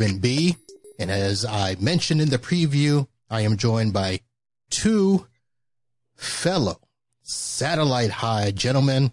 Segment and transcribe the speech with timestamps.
[0.00, 0.56] Marvin Bee
[0.98, 4.20] And as I mentioned in the preview, I am joined by
[4.70, 5.26] two
[6.16, 6.80] fellow
[7.22, 9.12] satellite high gentlemen.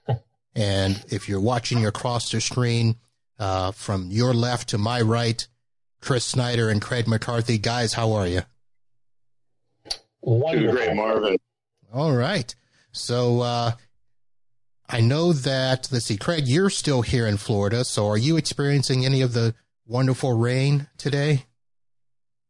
[0.54, 2.96] and if you're watching across the screen,
[3.38, 5.46] uh, from your left to my right,
[6.00, 7.58] Chris Snyder and Craig McCarthy.
[7.58, 8.42] Guys, how are you?
[10.22, 10.72] Wonderful.
[10.72, 11.36] Doing great, Marvin.
[11.92, 12.54] All right.
[12.92, 13.72] So, uh,
[14.88, 17.84] I know that, let's see, Craig, you're still here in Florida.
[17.84, 19.54] So are you experiencing any of the
[19.86, 21.44] wonderful rain today?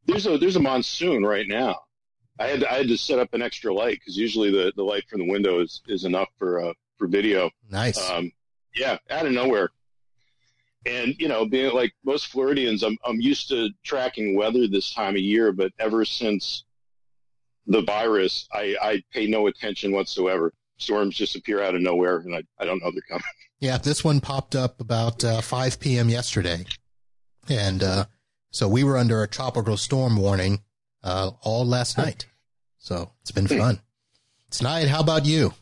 [0.07, 1.81] There's a, there's a monsoon right now.
[2.39, 4.83] I had to, I had to set up an extra light because usually the, the
[4.83, 7.51] light from the window is, is enough for, uh, for video.
[7.71, 7.99] Nice.
[8.11, 8.33] Um,
[8.75, 9.71] yeah, out of nowhere.
[10.87, 15.15] And, you know, being like most Floridians, I'm, I'm used to tracking weather this time
[15.15, 16.65] of year, but ever since
[17.67, 20.53] the virus, I, I pay no attention whatsoever.
[20.77, 23.23] Storms just appear out of nowhere, and I, I don't know they're coming.
[23.61, 26.11] Yeah, this one popped up about uh, 5 p.m.
[26.11, 26.67] yesterday.
[27.49, 28.05] And uh,
[28.51, 30.63] so we were under a tropical storm warning
[31.03, 32.27] uh, all last night.
[32.79, 33.59] So it's been hmm.
[33.59, 33.81] fun.
[34.51, 35.53] Tonight, how about you?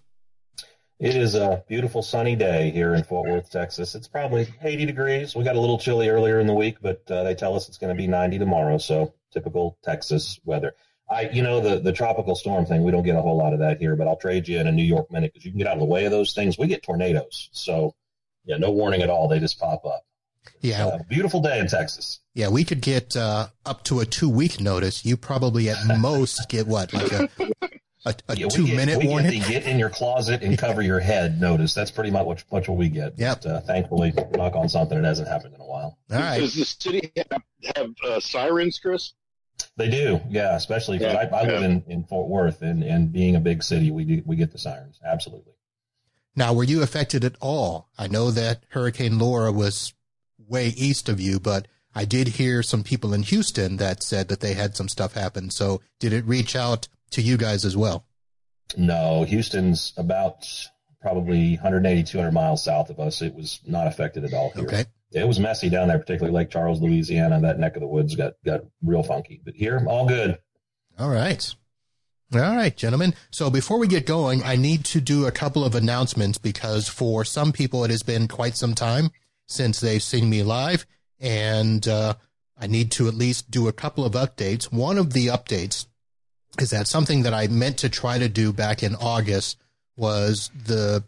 [0.98, 3.96] It is a beautiful sunny day here in Fort Worth, Texas.
[3.96, 5.34] It's probably 80 degrees.
[5.34, 7.78] We got a little chilly earlier in the week, but uh, they tell us it's
[7.78, 8.78] going to be 90 tomorrow.
[8.78, 10.74] So typical Texas weather.
[11.10, 13.58] I, you know, the, the tropical storm thing, we don't get a whole lot of
[13.58, 15.66] that here, but I'll trade you in a New York minute because you can get
[15.66, 16.56] out of the way of those things.
[16.56, 17.48] We get tornadoes.
[17.52, 17.94] So,
[18.44, 19.26] yeah, no warning at all.
[19.26, 20.04] They just pop up.
[20.60, 20.86] Yeah.
[20.86, 22.20] Uh, beautiful day in Texas.
[22.34, 25.04] Yeah, we could get uh, up to a two week notice.
[25.04, 27.28] You probably at most get what, like a,
[28.06, 29.40] a, a yeah, two get, minute warning?
[29.40, 31.74] Get, get in your closet and cover your head notice.
[31.74, 33.18] That's pretty much what, much what we get.
[33.18, 33.42] Yep.
[33.42, 35.98] But, uh, thankfully, knock on something, it hasn't happened in a while.
[36.10, 36.40] All right.
[36.40, 37.42] Does the city have,
[37.76, 39.14] have uh, sirens, Chris?
[39.76, 40.56] They do, yeah.
[40.56, 43.62] Especially because yeah, I, I, live in, in Fort Worth, and, and being a big
[43.62, 44.98] city, we do, we get the sirens.
[45.04, 45.52] Absolutely.
[46.34, 47.88] Now, were you affected at all?
[47.98, 49.92] I know that Hurricane Laura was
[50.48, 54.40] way east of you, but I did hear some people in Houston that said that
[54.40, 55.50] they had some stuff happen.
[55.50, 58.06] So, did it reach out to you guys as well?
[58.76, 60.48] No, Houston's about
[61.00, 63.20] probably 180, 200 miles south of us.
[63.20, 64.64] It was not affected at all here.
[64.64, 67.40] Okay it was messy down there, particularly Lake Charles, Louisiana.
[67.40, 69.40] That neck of the woods got got real funky.
[69.44, 70.38] But here, all good.
[70.98, 71.54] All right.
[72.34, 73.14] All right, gentlemen.
[73.30, 77.26] So before we get going, I need to do a couple of announcements because for
[77.26, 79.10] some people it has been quite some time
[79.52, 80.86] since they've seen me live,
[81.20, 82.14] and uh,
[82.58, 84.72] I need to at least do a couple of updates.
[84.72, 85.86] One of the updates
[86.58, 89.58] is that something that I meant to try to do back in August
[89.96, 91.04] was the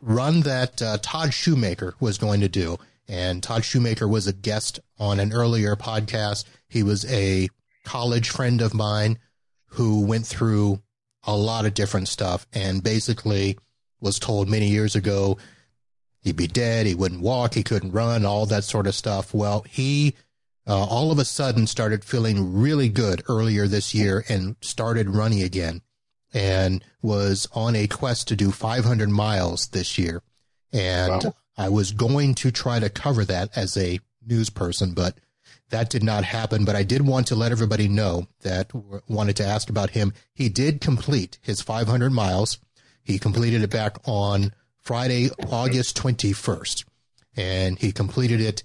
[0.00, 2.78] run that uh, Todd Shoemaker was going to do.
[3.08, 6.44] And Todd Shoemaker was a guest on an earlier podcast.
[6.68, 7.48] He was a
[7.84, 9.18] college friend of mine
[9.72, 10.82] who went through
[11.24, 13.58] a lot of different stuff and basically
[14.00, 15.38] was told many years ago
[16.20, 19.32] he'd be dead, he wouldn't walk, he couldn't run, all that sort of stuff.
[19.34, 20.14] Well, he
[20.66, 25.42] uh, all of a sudden started feeling really good earlier this year and started running
[25.42, 25.80] again
[26.34, 30.22] and was on a quest to do 500 miles this year.
[30.70, 31.34] And wow.
[31.56, 35.18] I was going to try to cover that as a news person, but
[35.70, 36.66] that did not happen.
[36.66, 38.70] But I did want to let everybody know that
[39.08, 40.12] wanted to ask about him.
[40.34, 42.58] He did complete his 500 miles.
[43.02, 44.52] He completed it back on
[44.88, 46.86] Friday, August 21st,
[47.36, 48.62] and he completed it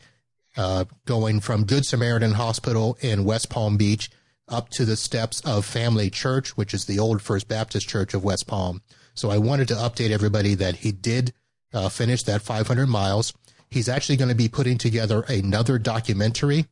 [0.56, 4.10] uh, going from Good Samaritan Hospital in West Palm Beach
[4.48, 8.24] up to the steps of Family Church, which is the old First Baptist Church of
[8.24, 8.82] West Palm.
[9.14, 11.34] So I wanted to update everybody that he did
[11.74, 13.34] uh, finished that 500 miles.
[13.70, 16.68] He's actually going to be putting together another documentary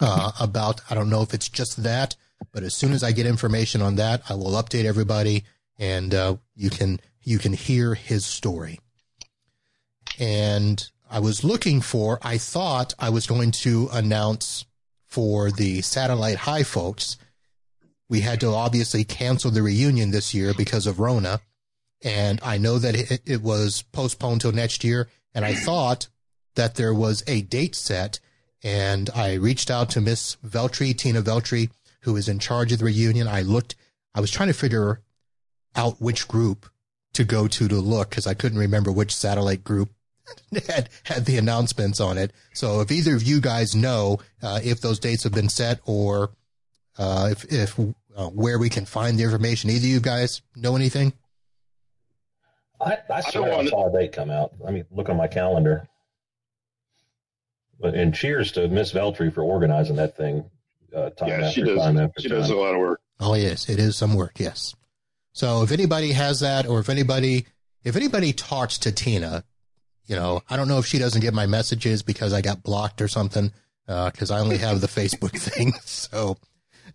[0.00, 2.16] uh, about, I don't know if it's just that,
[2.52, 5.44] but as soon as I get information on that, I will update everybody
[5.78, 8.80] and uh, you can you can hear his story.
[10.18, 14.64] And I was looking for, I thought I was going to announce
[15.06, 17.16] for the Satellite High folks.
[18.08, 21.40] We had to obviously cancel the reunion this year because of Rona
[22.02, 25.08] and I know that it, it was postponed till next year.
[25.34, 26.08] And I thought
[26.54, 28.20] that there was a date set,
[28.62, 31.70] and I reached out to Miss Veltri, Tina Veltri,
[32.02, 33.28] who is in charge of the reunion.
[33.28, 33.76] I looked,
[34.14, 35.02] I was trying to figure
[35.76, 36.66] out which group
[37.12, 39.90] to go to to look because I couldn't remember which satellite group
[40.68, 42.32] had had the announcements on it.
[42.54, 46.30] So if either of you guys know uh, if those dates have been set or
[46.98, 47.78] uh, if if
[48.16, 51.12] uh, where we can find the information, either of you guys know anything?
[52.80, 54.52] I, I swear I, I saw a date come out.
[54.66, 55.86] I mean, look on my calendar.
[57.78, 60.44] But and cheers to Miss Veltri for organizing that thing.
[60.94, 61.78] Uh, time yeah, she does.
[61.78, 62.38] Time she time.
[62.38, 63.00] does a lot of work.
[63.20, 64.32] Oh yes, it is some work.
[64.38, 64.74] Yes.
[65.32, 67.46] So if anybody has that, or if anybody
[67.84, 69.44] if anybody talks to Tina,
[70.06, 73.00] you know, I don't know if she doesn't get my messages because I got blocked
[73.00, 73.52] or something,
[73.86, 75.72] because uh, I only have the Facebook thing.
[75.84, 76.36] So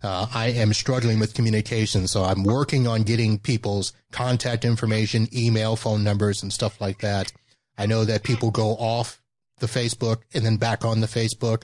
[0.02, 2.06] uh, I am struggling with communication.
[2.06, 7.32] So I'm working on getting people's contact information, email, phone numbers, and stuff like that.
[7.78, 9.22] I know that people go off
[9.58, 11.62] the Facebook and then back on the Facebook,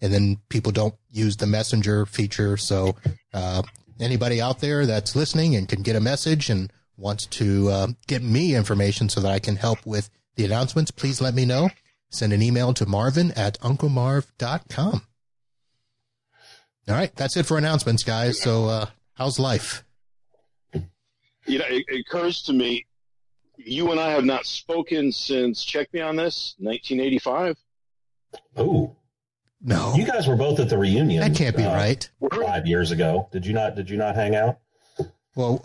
[0.00, 2.56] and then people don't use the messenger feature.
[2.56, 2.96] So
[3.32, 3.62] uh,
[4.00, 8.22] anybody out there that's listening and can get a message and wants to uh, get
[8.22, 11.70] me information so that I can help with the announcements, please let me know.
[12.10, 15.02] Send an email to marvin at unclemarv.com.
[16.88, 18.40] All right, that's it for announcements, guys.
[18.40, 19.84] So, uh, how's life?
[20.72, 22.86] You know, it, it occurs to me,
[23.56, 27.56] you and I have not spoken since, check me on this, 1985.
[28.56, 28.96] Oh.
[29.60, 29.94] No.
[29.96, 31.20] You guys were both at the reunion.
[31.20, 32.08] That can't be uh, right.
[32.30, 33.28] Five years ago.
[33.32, 34.58] Did you not did you not hang out?
[35.34, 35.64] Well,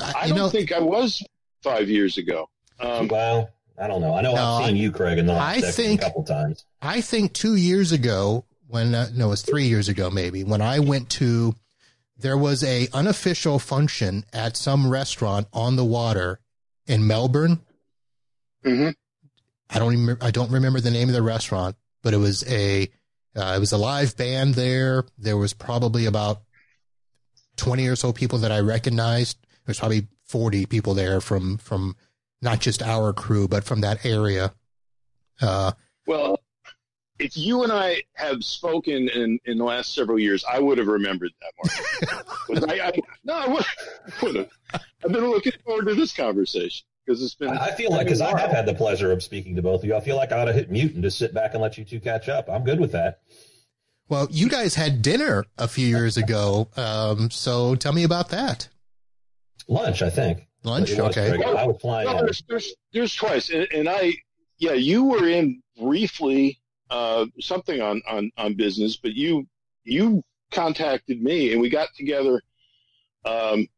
[0.00, 1.22] I, I don't know, think I was
[1.62, 2.48] five years ago.
[2.80, 4.14] Um, well, I don't know.
[4.14, 6.64] I know no, I've seen you, Craig, in the last I think, a couple times.
[6.82, 10.60] I think two years ago, when uh, no, it was three years ago, maybe when
[10.60, 11.54] I went to,
[12.18, 16.40] there was a unofficial function at some restaurant on the water
[16.86, 17.60] in Melbourne.
[18.64, 18.90] Mm-hmm.
[19.70, 22.90] I don't even, I don't remember the name of the restaurant, but it was a
[23.36, 25.04] uh, it was a live band there.
[25.18, 26.42] There was probably about
[27.56, 29.38] twenty or so people that I recognized.
[29.64, 31.96] There's probably forty people there from from
[32.42, 34.54] not just our crew, but from that area.
[35.40, 35.72] Uh,
[36.06, 36.38] well,
[37.18, 40.88] if you and I have spoken in, in the last several years, I would have
[40.88, 42.12] remembered that,
[42.50, 42.70] Mark.
[42.70, 42.92] I, I,
[43.24, 43.64] no, I would,
[44.22, 44.48] would have.
[44.74, 47.50] I've been looking forward to this conversation because it's been.
[47.50, 49.94] I feel like because I have had the pleasure of speaking to both of you.
[49.94, 51.84] I feel like I ought to hit mute and just sit back and let you
[51.84, 52.48] two catch up.
[52.48, 53.20] I'm good with that.
[54.08, 58.68] Well, you guys had dinner a few years ago, um, so tell me about that.
[59.66, 60.46] Lunch, I think.
[60.62, 61.36] Lunch, okay.
[61.38, 62.06] Well, I was flying.
[62.06, 64.14] Well, there's, there's, there's, twice, and, and, I,
[64.58, 66.60] yeah, you were in briefly
[66.90, 69.46] uh, something on, on on business, but you
[69.84, 70.22] you
[70.52, 72.42] contacted me, and we got together.
[73.24, 73.68] Um,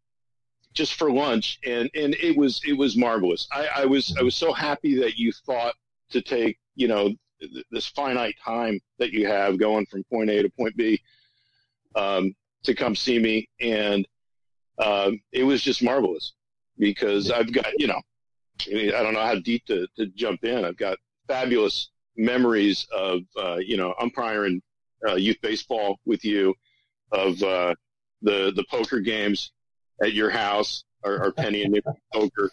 [0.77, 3.49] just for lunch, and and it was it was marvelous.
[3.51, 5.75] I, I was I was so happy that you thought
[6.11, 7.15] to take you know
[7.71, 11.01] this finite time that you have going from point A to point B
[11.95, 12.35] um,
[12.65, 14.07] to come see me, and
[14.79, 16.33] um, it was just marvelous
[16.79, 18.01] because I've got you know
[18.69, 20.65] I don't know how deep to, to jump in.
[20.65, 20.99] I've got
[21.29, 24.63] fabulous memories of uh, you know umpiring
[25.07, 26.55] uh, youth baseball with you,
[27.13, 27.75] of uh,
[28.23, 29.53] the the poker games
[30.03, 31.79] at your house, or, or Penny and
[32.13, 32.51] poker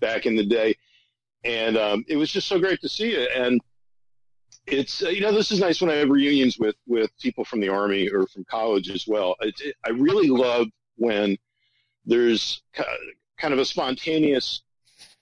[0.00, 0.74] back in the day,
[1.44, 3.28] and um, it was just so great to see you.
[3.34, 3.60] And
[4.70, 7.60] it's uh, you know this is nice when I have reunions with with people from
[7.60, 9.36] the army or from college as well.
[9.40, 11.36] It, I really love when
[12.04, 12.62] there's
[13.38, 14.62] kind of a spontaneous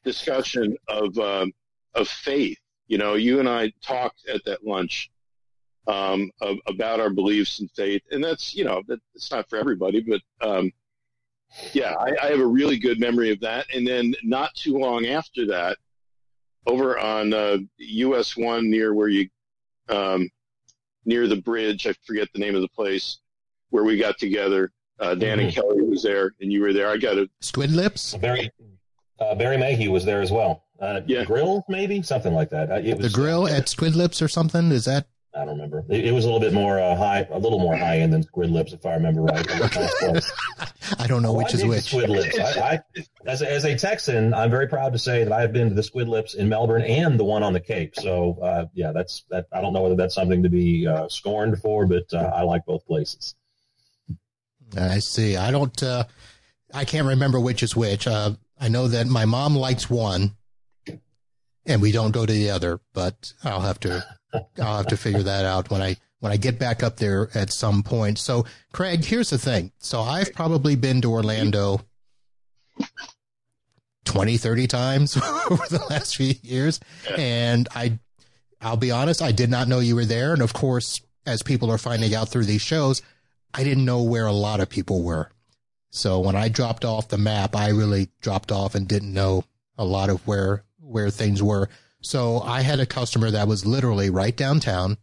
[0.04, 1.52] discussion of um,
[1.94, 2.58] of faith.
[2.86, 5.10] You know, you and I talked at that lunch
[5.86, 9.56] um, of, about our beliefs and faith, and that's you know that it's not for
[9.56, 10.72] everybody, but um,
[11.72, 13.66] yeah, I, I, have a really good memory of that.
[13.74, 15.78] And then not too long after that,
[16.66, 19.28] over on uh, US one near where you
[19.88, 20.28] um,
[21.04, 23.18] near the bridge, I forget the name of the place
[23.70, 24.72] where we got together.
[25.00, 25.46] Uh, Dan mm-hmm.
[25.46, 26.88] and Kelly was there, and you were there.
[26.88, 28.14] I got a Squid Lips.
[28.16, 28.50] Barry
[29.20, 30.64] uh, Barry Mayhew was there as well.
[30.80, 32.70] Uh, yeah, grill maybe something like that.
[32.70, 34.70] Uh, was, the grill at Squid Lips or something.
[34.70, 35.84] Is that I don't remember.
[35.88, 38.22] It, it was a little bit more uh, high, a little more high end than
[38.22, 39.46] Squid Lips, if I remember right.
[40.98, 41.84] I don't know which is which.
[41.84, 42.38] Squid Lips.
[42.38, 42.80] I, I,
[43.26, 45.74] as, a, as a Texan, I'm very proud to say that I have been to
[45.74, 47.94] the Squid Lips in Melbourne and the one on the Cape.
[47.94, 49.46] So uh, yeah, that's that.
[49.52, 52.64] I don't know whether that's something to be uh, scorned for, but uh, I like
[52.64, 53.34] both places.
[54.76, 55.36] I see.
[55.36, 55.82] I don't.
[55.82, 56.04] Uh,
[56.72, 58.06] I can't remember which is which.
[58.06, 60.36] Uh, I know that my mom likes one,
[61.66, 62.80] and we don't go to the other.
[62.92, 66.58] But I'll have to I'll have to figure that out when I when I get
[66.58, 68.18] back up there at some point.
[68.18, 69.72] So, Craig, here's the thing.
[69.78, 71.80] So, I've probably been to Orlando
[74.04, 75.16] 20, 30 times
[75.50, 76.80] over the last few years,
[77.16, 77.98] and I
[78.60, 81.70] I'll be honest, I did not know you were there, and of course, as people
[81.70, 83.02] are finding out through these shows,
[83.54, 85.30] I didn't know where a lot of people were.
[85.90, 89.44] So, when I dropped off the map, I really dropped off and didn't know
[89.78, 91.68] a lot of where where things were.
[92.00, 94.98] So I had a customer that was literally right downtown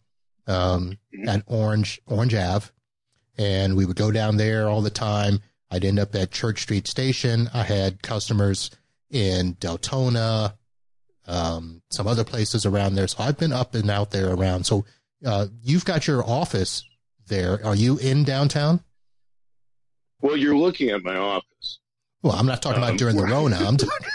[0.48, 1.28] um, mm-hmm.
[1.28, 2.68] at Orange Orange Ave,
[3.38, 5.40] and we would go down there all the time.
[5.70, 7.50] I'd end up at Church Street Station.
[7.54, 8.72] I had customers
[9.10, 10.54] in Deltona,
[11.28, 13.08] um, some other places around there.
[13.08, 14.66] So I've been up and out there around.
[14.66, 14.86] So
[15.26, 16.84] uh, you've got your office
[17.28, 17.66] there.
[17.66, 18.82] Are you in downtown?
[20.22, 21.80] Well, you're looking at my office.
[22.22, 23.58] Well, I'm not talking um, about during the Rona.
[23.58, 24.08] I'm talking.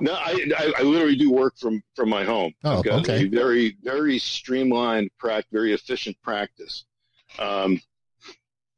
[0.00, 2.52] No, I, I, I literally do work from from my home.
[2.64, 3.24] Oh, I've got okay.
[3.24, 6.84] a very very streamlined, prac- very efficient practice.
[7.38, 7.80] Um,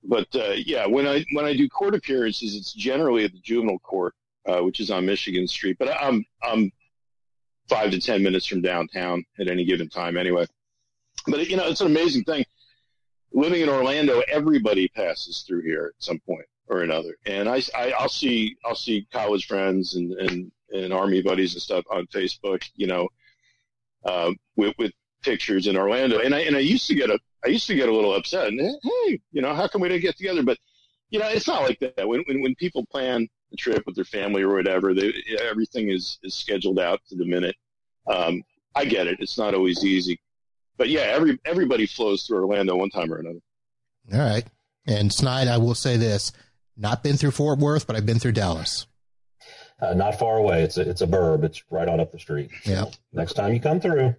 [0.03, 3.79] but uh, yeah, when I when I do court appearances, it's generally at the juvenile
[3.81, 4.15] court,
[4.47, 5.77] uh, which is on Michigan Street.
[5.79, 6.73] But I'm I'm
[7.69, 10.47] five to ten minutes from downtown at any given time, anyway.
[11.27, 12.45] But you know, it's an amazing thing.
[13.33, 17.93] Living in Orlando, everybody passes through here at some point or another, and I, I
[17.93, 22.63] I'll see I'll see college friends and and and army buddies and stuff on Facebook,
[22.77, 23.09] you know,
[24.05, 27.49] uh, with with pictures in Orlando, and I and I used to get a I
[27.49, 30.17] used to get a little upset, and hey, you know, how come we didn't get
[30.17, 30.43] together?
[30.43, 30.59] But
[31.11, 32.09] you know, it's not like that.
[32.09, 36.19] When when, when people plan a trip with their family or whatever, they, everything is
[36.23, 37.57] is scheduled out to the minute.
[38.07, 38.43] Um,
[38.75, 40.21] I get it; it's not always easy,
[40.77, 43.41] but yeah, every everybody flows through Orlando one time or another.
[44.13, 44.47] All right.
[44.87, 46.33] And Snide, I will say this:
[46.77, 48.87] not been through Fort Worth, but I've been through Dallas.
[49.81, 50.63] Uh, not far away.
[50.63, 51.43] It's a, it's a burb.
[51.45, 52.51] It's right on up the street.
[52.65, 52.85] Yeah.
[53.13, 54.15] Next time you come through,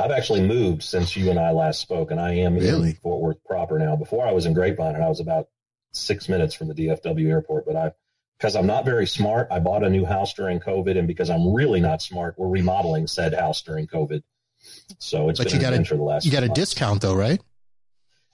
[0.00, 2.90] I've actually moved since you and I last spoke, and I am Really?
[2.90, 3.96] in Fort Worth proper now.
[3.96, 5.48] Before I was in Grapevine, and I was about
[5.92, 7.64] six minutes from the DFW airport.
[7.66, 7.92] But I,
[8.38, 11.54] because I'm not very smart, I bought a new house during COVID, and because I'm
[11.54, 14.22] really not smart, we're remodeling said house during COVID.
[14.98, 16.26] So it's But been you got a- the last.
[16.26, 16.60] You got a months.
[16.60, 17.40] discount though, right?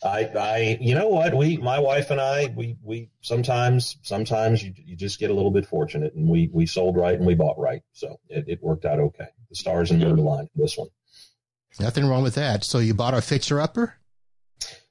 [0.04, 1.34] I, I, you know what?
[1.34, 5.50] We, my wife and I, we, we sometimes, sometimes you, you just get a little
[5.50, 8.84] bit fortunate, and we, we sold right and we bought right, so it, it worked
[8.84, 9.28] out okay.
[9.50, 10.88] The stars and moon aligned for this one.
[11.78, 12.64] Nothing wrong with that.
[12.64, 13.94] So you bought a fixer upper?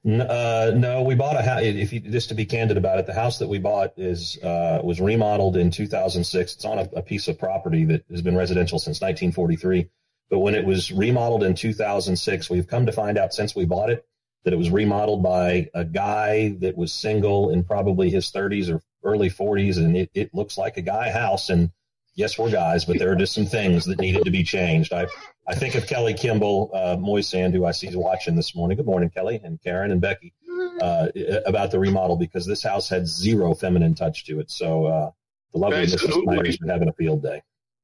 [0.03, 1.61] Uh, no, we bought a house.
[1.61, 4.79] If you just to be candid about it, the house that we bought is uh,
[4.83, 6.55] was remodeled in 2006.
[6.55, 9.89] It's on a, a piece of property that has been residential since 1943.
[10.31, 13.91] But when it was remodeled in 2006, we've come to find out since we bought
[13.91, 14.07] it
[14.43, 18.81] that it was remodeled by a guy that was single in probably his 30s or
[19.03, 21.49] early 40s, and it, it looks like a guy house.
[21.49, 21.71] And
[22.15, 24.93] yes, we're guys, but there are just some things that needed to be changed.
[24.93, 25.07] I
[25.47, 28.77] I think of Kelly Kimball uh, Moisan, who I see is watching this morning.
[28.77, 30.33] Good morning, Kelly, and Karen and Becky,
[30.81, 31.07] uh,
[31.45, 34.51] about the remodel because this house had zero feminine touch to it.
[34.51, 35.11] So uh,
[35.51, 36.23] the lovely Mrs.
[36.23, 37.41] Snyder's been having a field day.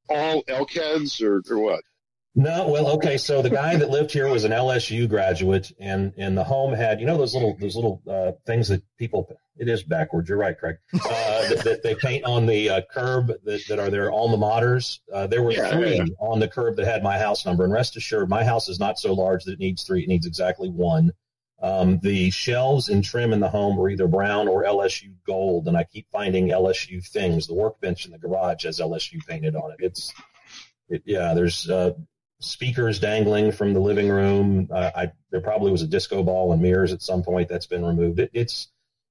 [0.10, 1.84] All LCADs or or what?
[2.40, 3.18] No, well, okay.
[3.18, 7.00] So the guy that lived here was an LSU graduate, and and the home had
[7.00, 9.28] you know those little those little uh, things that people.
[9.60, 10.30] It is backwards.
[10.30, 10.76] You're right, Craig.
[10.94, 15.00] Uh, that, that they paint on the uh, curb that, that are their alma maters.
[15.12, 16.06] Uh, there were Yeah, three yeah.
[16.20, 19.00] on the curb that had my house number, and rest assured, my house is not
[19.00, 20.04] so large that it needs three.
[20.04, 21.12] It needs exactly one.
[21.60, 25.76] Um, the shelves and trim in the home were either brown or LSU gold, and
[25.76, 27.48] I keep finding LSU things.
[27.48, 29.78] The workbench in the garage has LSU painted on it.
[29.80, 30.14] It's,
[30.88, 31.34] it, yeah.
[31.34, 31.94] There's uh,
[32.40, 34.70] speakers dangling from the living room.
[34.72, 37.86] Uh, I there probably was a disco ball and mirrors at some point that's been
[37.86, 38.20] removed.
[38.20, 38.68] It, it's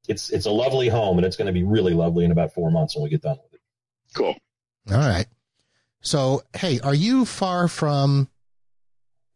[0.09, 2.71] it's it's a lovely home, and it's going to be really lovely in about four
[2.71, 3.61] months when we get done with it.
[4.15, 4.35] Cool.
[4.91, 5.27] All right.
[6.01, 8.29] So, hey, are you far from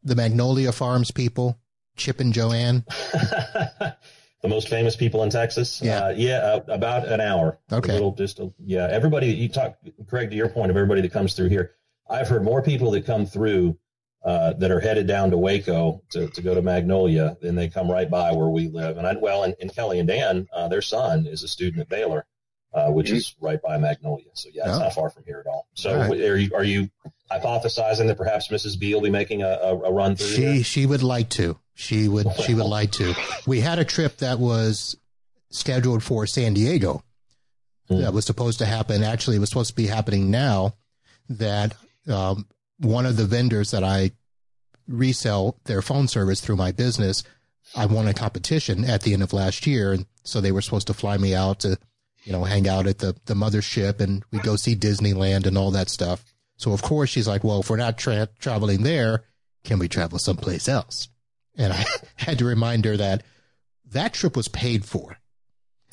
[0.05, 1.59] the Magnolia Farms people,
[1.97, 2.85] Chip and Joanna?
[4.43, 5.83] the most famous people in Texas.
[5.83, 6.05] Yeah.
[6.05, 7.59] uh, yeah, uh, about an hour.
[7.73, 7.91] Okay.
[7.91, 8.87] A little, just a, yeah.
[8.89, 11.73] Everybody you talk, Craig, to your point of everybody that comes through here.
[12.11, 13.79] I've heard more people that come through
[14.25, 17.91] uh, that are headed down to Waco to, to go to Magnolia than they come
[17.91, 18.99] right by where we live.
[18.99, 21.89] And I, well, and, and Kelly and Dan, uh, their son is a student at
[21.89, 22.27] Baylor,
[22.75, 23.15] uh, which Mhm.
[23.17, 24.27] is right by Magnolia.
[24.35, 24.81] So yeah, it's Oh.
[24.81, 25.69] not far from here at all.
[25.75, 26.21] So All right.
[26.21, 26.91] are you are you
[27.31, 28.79] hypothesizing that perhaps Mrs.
[28.79, 30.27] B will be making a, a, a run through?
[30.27, 31.59] She she would like to.
[31.75, 33.15] She would she would like to.
[33.47, 34.97] We had a trip that was
[35.51, 37.03] scheduled for San Diego.
[37.89, 38.03] Hmm.
[38.03, 39.03] That was supposed to happen.
[39.03, 40.75] Actually, it was supposed to be happening now.
[41.31, 41.75] That
[42.09, 42.47] um,
[42.79, 44.13] one of the vendors that I
[44.89, 47.23] resell their phone service through my business,
[47.77, 50.89] I won a competition at the end of last year, and so they were supposed
[50.89, 51.79] to fly me out to,
[52.25, 55.71] you know, hang out at the the mothership, and we go see Disneyland and all
[55.71, 56.25] that stuff.
[56.57, 59.25] So of course she's like, well, if we're not tra- traveling there,
[59.65, 61.09] can we travel someplace else?
[61.57, 61.85] And I
[62.17, 63.23] had to remind her that
[63.93, 65.17] that trip was paid for.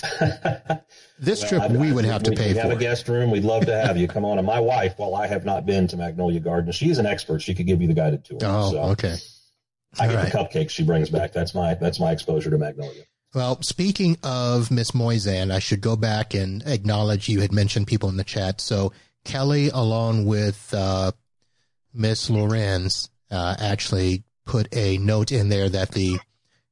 [1.20, 2.75] This Well, trip I- we I- would have to pay we have for.
[2.77, 3.32] a guest room.
[3.32, 4.38] We'd love to have you come on.
[4.38, 7.42] And my wife, while I have not been to Magnolia Gardens, she's an expert.
[7.42, 8.38] She could give you the guided tour.
[8.44, 9.16] Oh, so okay.
[10.00, 10.32] I All get right.
[10.32, 11.34] the cupcakes she brings back.
[11.34, 13.01] That's my that's my exposure to Magnolia.
[13.34, 18.10] Well, speaking of Miss Moisan, I should go back and acknowledge you had mentioned people
[18.10, 18.62] in the chat.
[18.62, 18.94] So
[19.25, 21.13] Kelly, along with uh,
[21.96, 26.20] Miss Lorenz, uh, actually put a note in there that the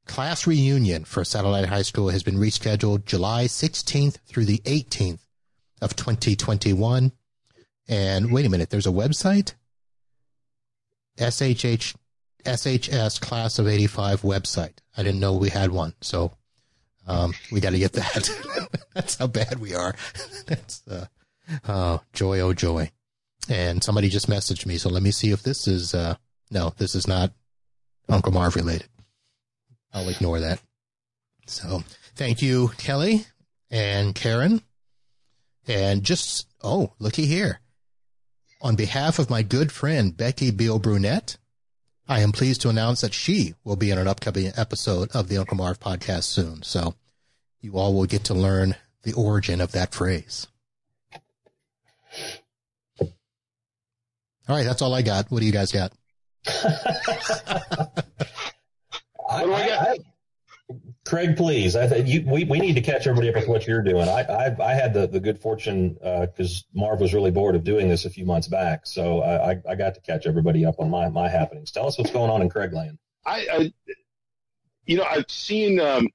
[0.05, 5.19] class reunion for Satellite High School has been rescheduled July 16th through the 18th
[5.81, 7.11] of 2021.
[7.87, 9.53] And wait a minute, there's a website?
[11.17, 11.95] SHH,
[12.43, 14.77] SHS Class of 85 website.
[14.97, 15.93] I didn't know we had one.
[16.01, 16.31] So
[17.07, 18.79] um, we got to get that.
[18.93, 19.95] That's how bad we are.
[20.47, 21.05] That's uh,
[21.67, 22.91] oh joy, oh joy.
[23.47, 26.15] And somebody just messaged me, so let me see if this is uh
[26.49, 27.31] no, this is not
[28.09, 28.87] Uncle Marv related.
[29.95, 30.61] I'll ignore that.
[31.47, 31.81] So
[32.15, 33.25] thank you, Kelly
[33.71, 34.61] and Karen.
[35.67, 37.61] And just oh, looky here.
[38.61, 41.37] On behalf of my good friend Becky Beal Brunette,
[42.07, 45.37] I am pleased to announce that she will be in an upcoming episode of the
[45.37, 46.61] Uncle Marv podcast soon.
[46.61, 46.95] So
[47.61, 50.47] you all will get to learn the origin of that phrase.
[54.47, 55.31] All right, that's all I got.
[55.31, 55.93] What do you guys got?
[59.35, 59.97] I, I, I,
[61.05, 61.75] Craig, please.
[61.75, 64.07] I th- you, we, we need to catch everybody up with what you're doing.
[64.07, 67.63] I I, I had the, the good fortune because uh, Marv was really bored of
[67.63, 70.89] doing this a few months back, so I, I got to catch everybody up on
[70.89, 71.71] my, my happenings.
[71.71, 72.97] Tell us what's going on in Craigland.
[73.25, 73.73] I, I
[74.85, 76.07] you know, I've seen um,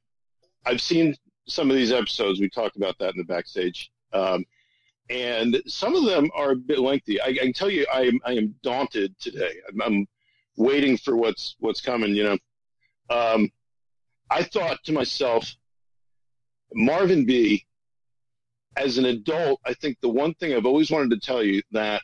[0.66, 1.14] I've seen
[1.46, 2.40] some of these episodes.
[2.40, 3.90] We talked about that in the backstage.
[4.12, 4.44] Um,
[5.08, 7.20] and some of them are a bit lengthy.
[7.20, 9.54] I, I can tell you, I am I am daunted today.
[9.68, 10.08] I'm, I'm
[10.56, 12.14] waiting for what's what's coming.
[12.14, 12.38] You know,
[13.10, 13.50] um,
[14.30, 15.54] I thought to myself,
[16.72, 17.66] Marvin Bee
[18.76, 22.02] As an adult, I think the one thing I've always wanted to tell you that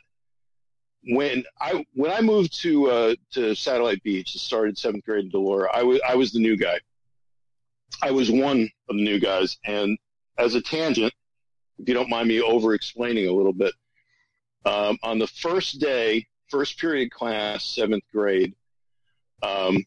[1.09, 5.31] when I when I moved to uh, to Satellite Beach and started seventh grade in
[5.31, 6.79] DeLaura, I was I was the new guy.
[8.01, 9.97] I was one of the new guys, and
[10.37, 11.13] as a tangent,
[11.79, 13.73] if you don't mind me over explaining a little bit.
[14.65, 18.53] Um, on the first day, first period class, seventh grade,
[19.41, 19.85] um,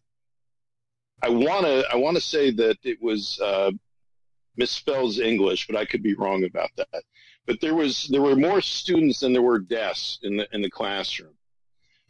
[1.22, 3.70] I want to I want to say that it was uh,
[4.58, 7.02] misspells English, but I could be wrong about that.
[7.46, 10.70] But there was there were more students than there were desks in the in the
[10.70, 11.34] classroom.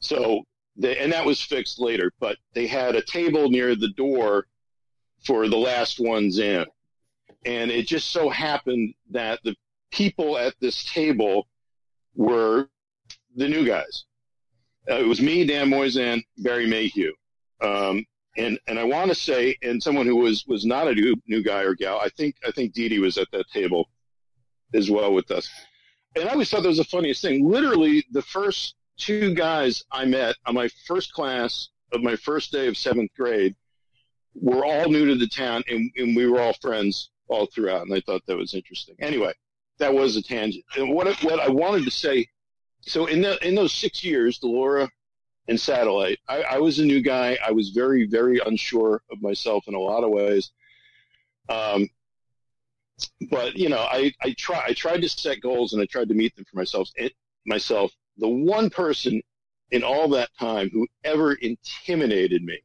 [0.00, 0.42] So
[0.76, 2.12] they, and that was fixed later.
[2.20, 4.46] But they had a table near the door
[5.24, 6.66] for the last ones in,
[7.44, 9.54] and it just so happened that the
[9.90, 11.48] people at this table
[12.14, 12.68] were
[13.36, 14.04] the new guys.
[14.90, 17.12] Uh, it was me, Dan Moisan, Barry Mayhew.
[17.60, 18.04] Um,
[18.40, 21.42] and, and I want to say, and someone who was, was not a new, new
[21.42, 23.88] guy or gal, I think, I think Dee Dee was at that table
[24.74, 25.48] as well with us.
[26.16, 27.48] And I always thought that was the funniest thing.
[27.48, 32.66] Literally, the first two guys I met on my first class of my first day
[32.66, 33.54] of seventh grade
[34.34, 37.82] were all new to the town, and, and we were all friends all throughout.
[37.82, 38.96] And I thought that was interesting.
[39.00, 39.32] Anyway,
[39.78, 40.64] that was a tangent.
[40.76, 42.26] And what what I wanted to say,
[42.80, 44.88] so in the in those six years, DeLaura
[45.50, 47.36] and Satellite, I, I was a new guy.
[47.46, 50.50] I was very very unsure of myself in a lot of ways.
[51.48, 51.88] Um,
[53.30, 56.14] but you know, I I try I tried to set goals and I tried to
[56.14, 56.88] meet them for myself.
[56.94, 57.12] It,
[57.44, 59.20] myself, the one person
[59.70, 62.58] in all that time who ever intimidated me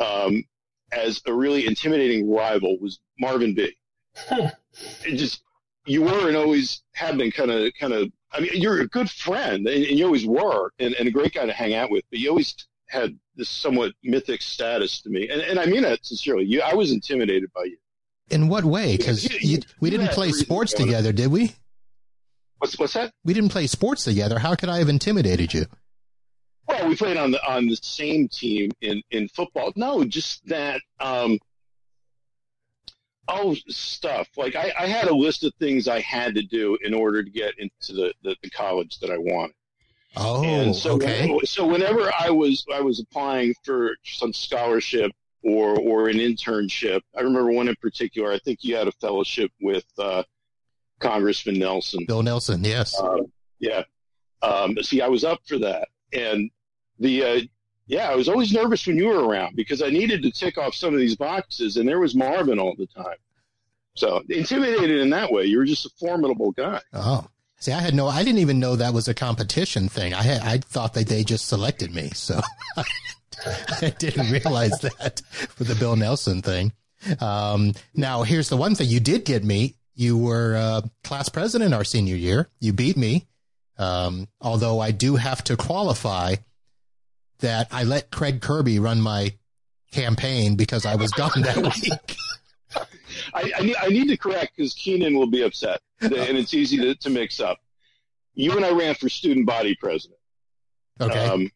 [0.00, 0.44] um,
[0.92, 3.76] as a really intimidating rival was Marvin Bee
[4.30, 5.42] it just
[5.86, 8.12] you were and always have been kind of kind of.
[8.32, 11.34] I mean, you're a good friend, and, and you always were, and, and a great
[11.34, 12.04] guy to hang out with.
[12.10, 12.54] But you always
[12.88, 16.44] had this somewhat mythic status to me, and, and I mean that sincerely.
[16.44, 17.76] You, I was intimidated by you.
[18.30, 18.96] In what way?
[18.96, 19.28] Because
[19.80, 21.54] we didn't play sports together, did we?
[22.58, 23.12] What's what's that?
[23.24, 24.38] We didn't play sports together.
[24.38, 25.66] How could I have intimidated you?
[26.68, 29.72] Well, we played on the on the same team in in football.
[29.74, 30.80] No, just that.
[31.00, 31.38] Um,
[33.28, 36.94] oh, stuff like I, I had a list of things I had to do in
[36.94, 39.54] order to get into the the, the college that I wanted.
[40.16, 41.38] Oh, and so okay.
[41.44, 45.10] so whenever I was I was applying for some scholarship
[45.42, 48.32] or or an internship, I remember one in particular.
[48.32, 50.22] I think you had a fellowship with uh,
[51.00, 52.62] Congressman Nelson, Bill Nelson.
[52.62, 52.98] Yes.
[53.00, 53.22] Uh,
[53.58, 53.84] yeah.
[54.42, 56.50] Um, see, I was up for that, and
[56.98, 57.40] the uh,
[57.86, 60.74] yeah, I was always nervous when you were around because I needed to tick off
[60.74, 63.16] some of these boxes, and there was Marvin all the time.
[63.94, 66.80] So intimidated in that way, you were just a formidable guy.
[66.92, 67.26] Oh,
[67.58, 70.14] see, I had no, I didn't even know that was a competition thing.
[70.14, 72.40] I had, I thought that they just selected me, so
[72.76, 76.72] I didn't realize that for the Bill Nelson thing.
[77.20, 79.74] Um, now here's the one thing you did get me.
[79.94, 82.48] You were uh, class president our senior year.
[82.60, 83.26] You beat me.
[83.78, 86.36] Um, although I do have to qualify
[87.42, 89.34] that I let Craig Kirby run my
[89.92, 92.16] campaign because I was gone that week.
[93.34, 96.78] I, I, need, I need to correct because Keenan will be upset, and it's easy
[96.78, 97.58] to, to mix up.
[98.34, 100.18] You and I ran for student body president.
[101.00, 101.24] Okay.
[101.26, 101.50] Um,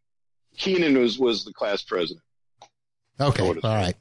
[0.56, 2.22] Keenan was, was the class president.
[3.18, 3.42] Okay.
[3.42, 3.94] All right.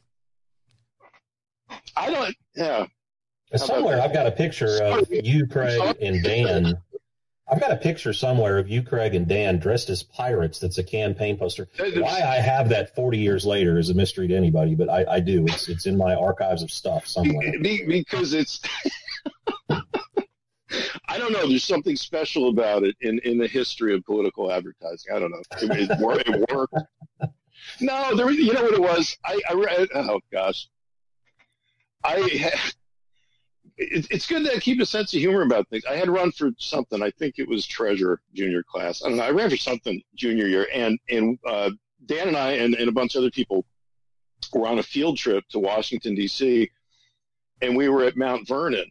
[1.95, 2.35] I don't.
[2.55, 2.85] Yeah.
[3.55, 6.77] Somewhere I've got a picture of you, Craig, and Dan
[7.47, 10.57] I've got a picture somewhere of you, Craig, and Dan dressed as pirates.
[10.59, 11.67] That's a campaign poster.
[11.77, 15.19] Why I have that 40 years later is a mystery to anybody, but I, I
[15.19, 15.45] do.
[15.45, 17.53] It's it's in my archives of stuff somewhere.
[17.61, 18.61] Because it's.
[21.07, 21.47] I don't know.
[21.47, 25.13] There's something special about it in, in the history of political advertising.
[25.15, 25.41] I don't know.
[25.61, 26.73] It, it, worked, it worked.
[27.79, 28.29] No, there.
[28.31, 29.17] You know what it was?
[29.23, 29.87] I, I read.
[29.93, 30.67] Oh gosh,
[32.03, 32.51] I.
[33.77, 35.83] It, it's good to keep a sense of humor about things.
[35.85, 37.01] I had run for something.
[37.01, 39.03] I think it was treasure junior class.
[39.03, 39.23] I don't know.
[39.23, 41.71] I ran for something junior year, and and uh,
[42.05, 43.65] Dan and I and, and a bunch of other people
[44.53, 46.69] were on a field trip to Washington D.C.
[47.61, 48.89] and we were at Mount Vernon,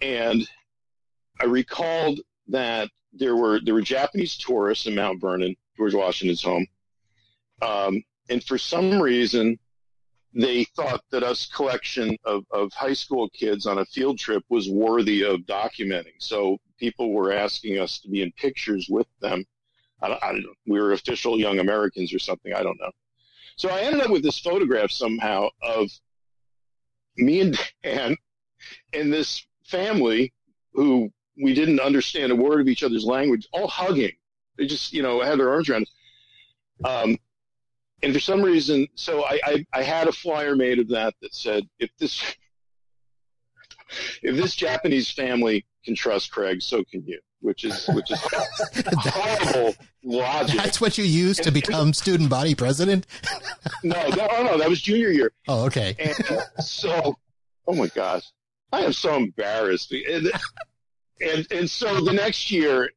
[0.00, 0.48] and
[1.40, 6.66] I recalled that there were there were Japanese tourists in Mount Vernon, George Washington's home,
[7.62, 9.58] um, and for some reason
[10.32, 14.68] they thought that us collection of, of high school kids on a field trip was
[14.70, 16.14] worthy of documenting.
[16.18, 19.44] So people were asking us to be in pictures with them.
[20.02, 20.40] I I.
[20.66, 22.54] We were official young Americans or something.
[22.54, 22.90] I don't know.
[23.56, 25.90] So I ended up with this photograph somehow of
[27.16, 28.16] me and Dan
[28.92, 30.32] and this family
[30.72, 31.10] who
[31.42, 34.12] we didn't understand a word of each other's language, all hugging.
[34.56, 35.86] They just, you know, had their arms around.
[36.84, 37.18] Um,
[38.02, 41.34] and for some reason, so I, I, I had a flyer made of that that
[41.34, 42.22] said, if this,
[44.22, 47.20] if this Japanese family can trust Craig, so can you.
[47.42, 48.20] Which is which is
[48.84, 50.56] horrible logic.
[50.56, 53.06] That's what you use to become student body president.
[53.82, 55.32] no, no, oh, no, that was junior year.
[55.48, 55.96] Oh, okay.
[55.98, 56.14] And
[56.62, 57.16] so,
[57.66, 58.24] oh my gosh,
[58.72, 59.90] I am so embarrassed.
[59.90, 60.30] And,
[61.22, 62.90] and and so the next year,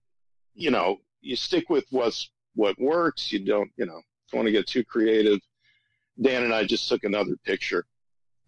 [0.55, 3.31] you know, you stick with what's what works.
[3.31, 4.01] You don't, you know,
[4.33, 5.39] don't want to get too creative.
[6.21, 7.85] Dan and I just took another picture.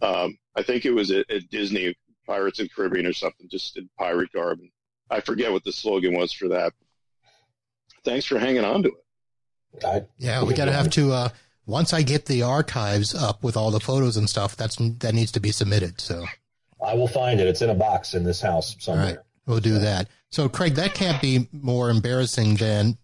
[0.01, 1.95] Um, I think it was at, at, Disney
[2.27, 4.59] Pirates of the Caribbean or something, just in pirate garb.
[4.59, 4.69] And
[5.09, 6.73] I forget what the slogan was for that.
[8.03, 9.85] Thanks for hanging on to it.
[9.85, 11.11] I, yeah, we got to have to.
[11.11, 11.29] Uh,
[11.65, 15.31] once I get the archives up with all the photos and stuff, that's that needs
[15.33, 15.99] to be submitted.
[15.99, 16.25] So
[16.83, 17.47] I will find it.
[17.47, 19.03] It's in a box in this house somewhere.
[19.03, 20.07] All right, we'll do that.
[20.29, 22.97] So Craig, that can't be more embarrassing than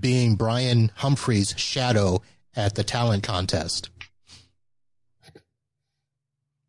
[0.00, 2.22] being Brian Humphrey's shadow
[2.54, 3.90] at the talent contest.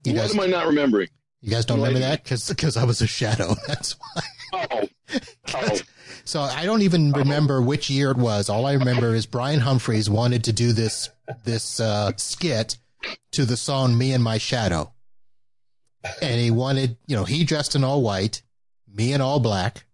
[0.05, 1.09] You what guys, am I not remembering?
[1.41, 3.55] You guys don't remember that because because I was a shadow.
[3.67, 4.21] That's why.
[4.53, 4.89] Oh.
[5.55, 5.79] oh.
[6.23, 8.49] So I don't even remember which year it was.
[8.49, 11.09] All I remember is Brian Humphreys wanted to do this
[11.43, 12.77] this uh, skit
[13.31, 14.93] to the song "Me and My Shadow,"
[16.21, 18.41] and he wanted you know he dressed in all white,
[18.87, 19.85] me in all black,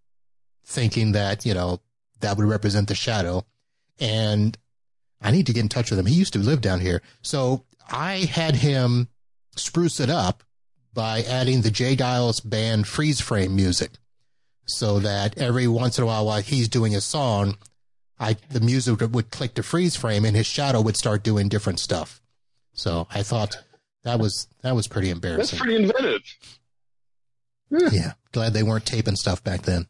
[0.66, 1.80] thinking that you know
[2.26, 3.46] that would represent the shadow.
[4.00, 4.58] And
[5.22, 6.08] I need to get in touch with him.
[6.08, 7.02] He used to live down here.
[7.22, 9.10] So I had him
[9.56, 10.44] spruce it up
[10.94, 11.96] by adding the J.
[11.96, 13.92] Geils band freeze frame music
[14.66, 17.58] so that every once in a while while he's doing a song,
[18.20, 21.80] I, the music would click to freeze frame and his shadow would start doing different
[21.80, 22.22] stuff.
[22.74, 23.62] So I thought
[24.04, 25.60] that was, that was pretty embarrassing.
[25.60, 26.22] That's pretty inventive.
[27.70, 27.90] Yeah.
[27.92, 28.14] yeah.
[28.32, 29.88] Glad they weren't taping stuff back then.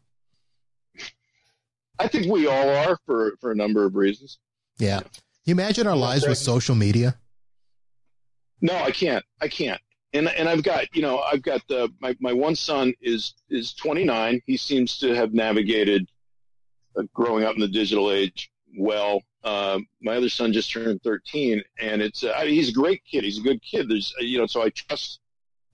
[1.98, 4.38] I think we all are for for a number of reasons.
[4.78, 5.00] Yeah.
[5.44, 7.16] You imagine our lives with social media?
[8.60, 9.24] No, I can't.
[9.40, 9.80] I can't.
[10.12, 13.74] And and I've got you know I've got the my my one son is is
[13.74, 14.40] 29.
[14.46, 16.08] He seems to have navigated
[16.96, 19.22] uh, growing up in the digital age well.
[19.44, 23.22] Um, my other son just turned 13, and it's uh, he's a great kid.
[23.22, 23.88] He's a good kid.
[23.88, 25.20] There's you know so I trust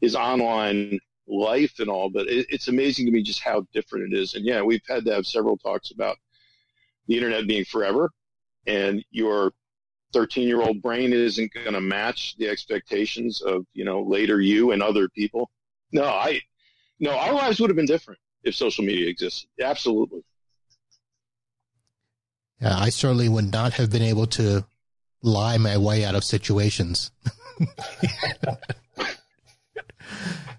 [0.00, 0.98] his online
[1.33, 4.35] life and all, but it, it's amazing to me just how different it is.
[4.35, 6.16] And yeah, we've had to have several talks about
[7.07, 8.11] the internet being forever
[8.66, 9.53] and your
[10.12, 14.73] 13 year old brain isn't going to match the expectations of, you know, later you
[14.73, 15.51] and other people.
[15.90, 16.40] No, I,
[17.01, 19.49] no, our lives would have been different if social media existed.
[19.61, 20.23] Absolutely.
[22.61, 24.64] Yeah, I certainly would not have been able to
[25.23, 27.11] lie my way out of situations.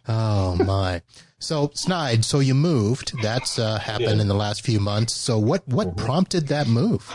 [0.08, 1.02] oh my.
[1.40, 3.14] So Snide, so you moved.
[3.22, 4.22] That's uh, happened yeah.
[4.22, 5.14] in the last few months.
[5.14, 6.06] So what what mm-hmm.
[6.06, 7.14] prompted that move?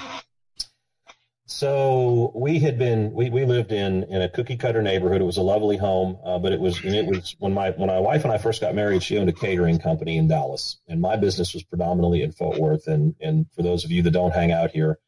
[1.51, 5.23] So we had been we, we lived in in a cookie cutter neighborhood.
[5.23, 7.99] It was a lovely home, uh, but it was it was when my when my
[7.99, 9.03] wife and I first got married.
[9.03, 12.87] She owned a catering company in Dallas, and my business was predominantly in Fort Worth.
[12.87, 14.99] And and for those of you that don't hang out here,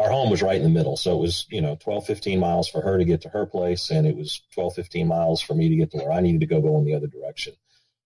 [0.00, 0.96] our home was right in the middle.
[0.96, 3.90] So it was, you know, 12, 15 miles for her to get to her place.
[3.90, 6.46] And it was 12, 15 miles for me to get to where I needed to
[6.46, 7.54] go going the other direction.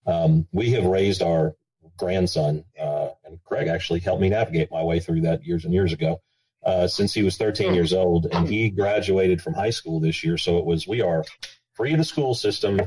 [0.07, 1.54] Um, we have raised our
[1.96, 5.92] grandson, uh, and Craig actually helped me navigate my way through that years and years
[5.92, 6.20] ago,
[6.64, 10.37] uh, since he was 13 years old and he graduated from high school this year.
[10.37, 11.24] So it was, we are
[11.74, 12.80] free of the school system.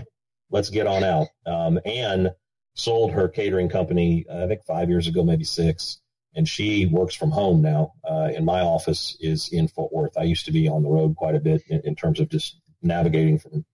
[0.51, 1.27] Let's get on out.
[1.45, 2.31] Um, and
[2.73, 5.99] sold her catering company, I think five years ago, maybe six
[6.35, 7.93] and she works from home now.
[8.03, 10.17] Uh, and my office is in Fort Worth.
[10.17, 12.59] I used to be on the road quite a bit in, in, terms of just
[12.81, 13.65] navigating from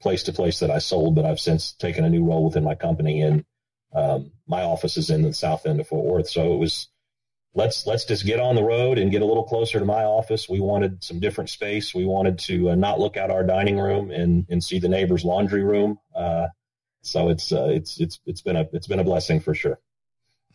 [0.00, 2.74] place to place that I sold, but I've since taken a new role within my
[2.74, 3.22] company.
[3.22, 3.44] And
[3.94, 6.88] Um, my office is in the south end of Fort Worth, so it was
[7.54, 10.48] let's let's just get on the road and get a little closer to my office.
[10.48, 11.94] We wanted some different space.
[11.94, 15.24] We wanted to uh, not look out our dining room and and see the neighbor's
[15.24, 15.98] laundry room.
[16.14, 16.48] Uh,
[17.02, 19.78] so it's uh, it's it's it's been a it's been a blessing for sure.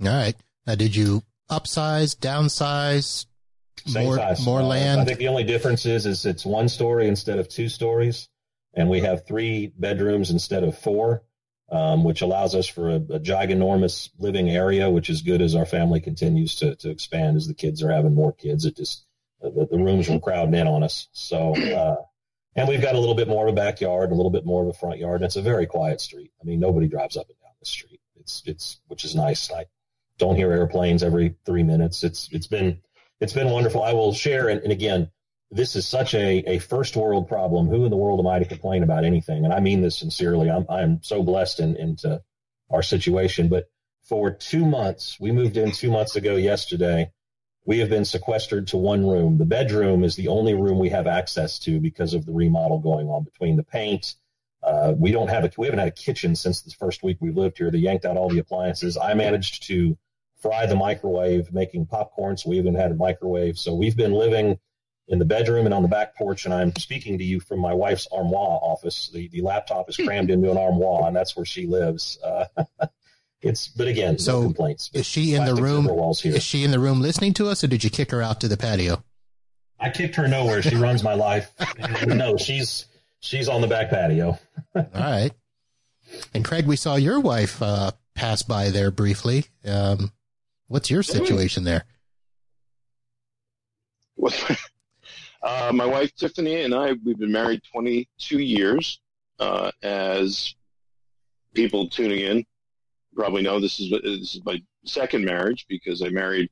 [0.02, 0.36] All right.
[0.66, 3.26] Now, did you upsize, downsize,
[3.86, 4.46] Same more size.
[4.46, 5.02] more Uh, land?
[5.02, 8.28] I think the only difference is is it's one story instead of two stories,
[8.74, 11.24] and we have three bedrooms instead of four,
[11.72, 15.66] um, which allows us for a, a giganormous living area, which is good as our
[15.66, 18.66] family continues to to expand as the kids are having more kids.
[18.66, 19.06] It just
[19.42, 21.08] the, the rooms were crowding in on us.
[21.12, 21.56] So.
[21.56, 21.96] Uh,
[22.56, 24.68] and we've got a little bit more of a backyard, a little bit more of
[24.68, 26.32] a front yard, and it's a very quiet street.
[26.42, 28.02] I mean, nobody drives up and down the street.
[28.20, 29.52] It's it's which is nice.
[29.52, 29.66] I
[30.18, 32.04] don't hear airplanes every three minutes.
[32.04, 32.82] It's it's been
[33.20, 33.84] it's been wonderful.
[33.84, 35.12] I will share, and, and again,
[35.50, 37.68] this is such a, a first world problem.
[37.68, 39.46] Who in the world am I to complain about anything?
[39.46, 40.50] And I mean this sincerely.
[40.50, 42.22] I'm I'm so blessed in, into
[42.70, 43.48] our situation.
[43.48, 43.70] But
[44.04, 47.12] for two months, we moved in two months ago yesterday.
[47.66, 49.38] We have been sequestered to one room.
[49.38, 53.08] The bedroom is the only room we have access to because of the remodel going
[53.08, 54.16] on between the paint.
[54.64, 57.32] Uh, we don't have a we haven't had a kitchen since the first week we
[57.32, 57.72] lived here.
[57.72, 58.98] They yanked out all the appliances.
[58.98, 59.98] I managed to
[60.42, 62.38] fry the microwave, making popcorn.
[62.38, 63.58] So we even had a microwave.
[63.58, 64.60] So we've been living
[65.08, 66.46] in the bedroom and on the back porch.
[66.46, 69.10] And I'm speaking to you from my wife's armoire office.
[69.14, 72.20] The, the laptop is crammed into an armoire, and that's where she lives.
[72.24, 72.46] Uh,
[73.42, 74.90] it's, but again, So, no complaints.
[74.94, 75.84] Is she in the room?
[75.84, 76.36] zipper Walls here.
[76.36, 78.48] Is she in the room listening to us, or did you kick her out to
[78.48, 79.04] the patio?
[79.80, 80.62] I kicked her nowhere.
[80.62, 81.52] She runs my life.
[82.08, 82.88] no, she's
[83.20, 84.40] she's on the back patio.
[84.76, 85.32] All right.
[86.34, 89.46] And Craig, we saw your wife uh, pass by there briefly.
[89.66, 90.12] Um,
[90.68, 91.86] what's your situation there?
[95.44, 99.00] uh, my wife Tiffany and I we've been married 22 years.
[99.40, 100.56] Uh, as
[101.54, 102.44] people tuning in
[103.18, 106.50] probably know, this is this is my second marriage because I married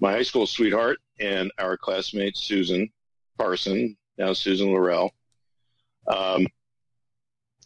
[0.00, 2.90] my high school sweetheart and our classmate Susan
[3.38, 5.12] Parson, now Susan Laurel.
[6.08, 6.46] Um,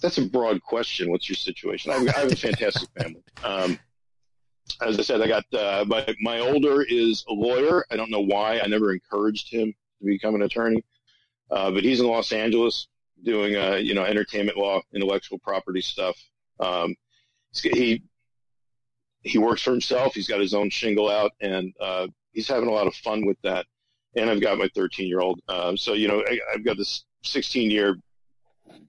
[0.02, 1.10] that's a broad question.
[1.10, 1.92] What's your situation?
[1.92, 3.22] I have, a fantastic family.
[3.42, 3.78] Um,
[4.80, 7.84] as I said, I got uh, my my older is a lawyer.
[7.90, 8.60] I don't know why.
[8.60, 10.84] I never encouraged him to become an attorney,
[11.50, 12.88] uh, but he's in Los Angeles
[13.24, 16.16] doing uh, you know entertainment law, intellectual property stuff.
[16.60, 16.94] Um,
[17.52, 18.02] he
[19.22, 20.14] he works for himself.
[20.14, 23.40] He's got his own shingle out, and uh, he's having a lot of fun with
[23.42, 23.66] that.
[24.16, 25.40] And I've got my 13 year old.
[25.48, 27.96] Um, so you know, I, I've got this 16 year,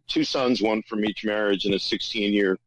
[0.07, 2.57] two sons, one from each marriage, and a 16 year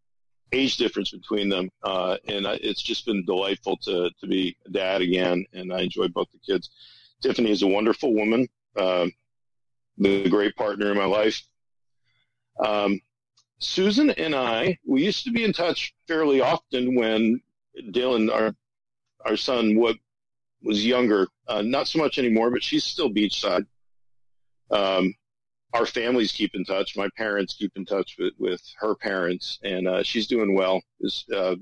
[0.52, 1.70] age difference between them.
[1.82, 5.80] Uh, and I, it's just been delightful to to be a dad again, and I
[5.80, 6.70] enjoy both the kids.
[7.22, 9.12] Tiffany is a wonderful woman, um,
[9.98, 11.42] the great partner in my life.
[12.58, 13.00] Um,
[13.58, 17.40] Susan and I, we used to be in touch fairly often when
[17.90, 18.54] Dylan, our
[19.24, 19.96] our son, what
[20.62, 21.28] was younger.
[21.46, 23.66] Uh, not so much anymore, but she's still beachside.
[24.70, 25.14] Um,
[25.74, 26.96] our families keep in touch.
[26.96, 31.24] My parents keep in touch with, with her parents, and uh, she's doing well as
[31.32, 31.56] uh,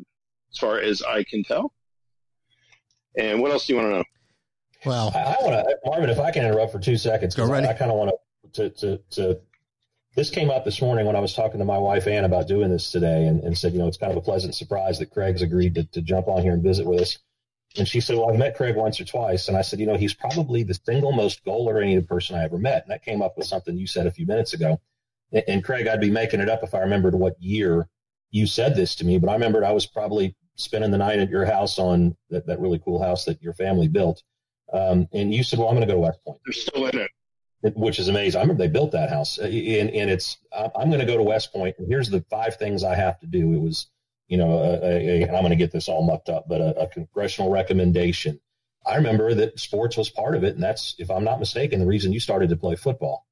[0.52, 1.72] as far as I can tell.
[3.16, 4.04] And what else do you want to know?
[4.86, 7.50] Well, I, I want to, Marvin, if I can interrupt for two seconds, Go 'cause
[7.50, 8.12] right I, I kind of want
[8.54, 9.40] to, to, to,
[10.16, 12.70] this came up this morning when I was talking to my wife Ann about doing
[12.70, 15.42] this today and, and said, you know, it's kind of a pleasant surprise that Craig's
[15.42, 17.18] agreed to, to jump on here and visit with us.
[17.76, 19.46] And she said, well, I've met Craig once or twice.
[19.48, 22.58] And I said, you know, he's probably the single most goal oriented person I ever
[22.58, 22.82] met.
[22.82, 24.80] And that came up with something you said a few minutes ago.
[25.32, 27.88] And, and Craig, I'd be making it up if I remembered what year
[28.32, 31.30] you said this to me, but I remembered I was probably spending the night at
[31.30, 34.22] your house on that, that really cool house that your family built.
[34.72, 36.98] Um, and you said, well, I'm going to go to West Point They're still in
[36.98, 37.10] it.
[37.76, 38.38] which is amazing.
[38.38, 41.52] I remember they built that house, and and it's I'm going to go to West
[41.52, 43.52] Point, and here's the five things I have to do.
[43.52, 43.88] It was,
[44.30, 46.60] you know, a, a, a and I'm going to get this all mucked up, but
[46.60, 48.40] a, a congressional recommendation.
[48.86, 51.86] I remember that sports was part of it, and that's, if I'm not mistaken, the
[51.86, 53.26] reason you started to play football.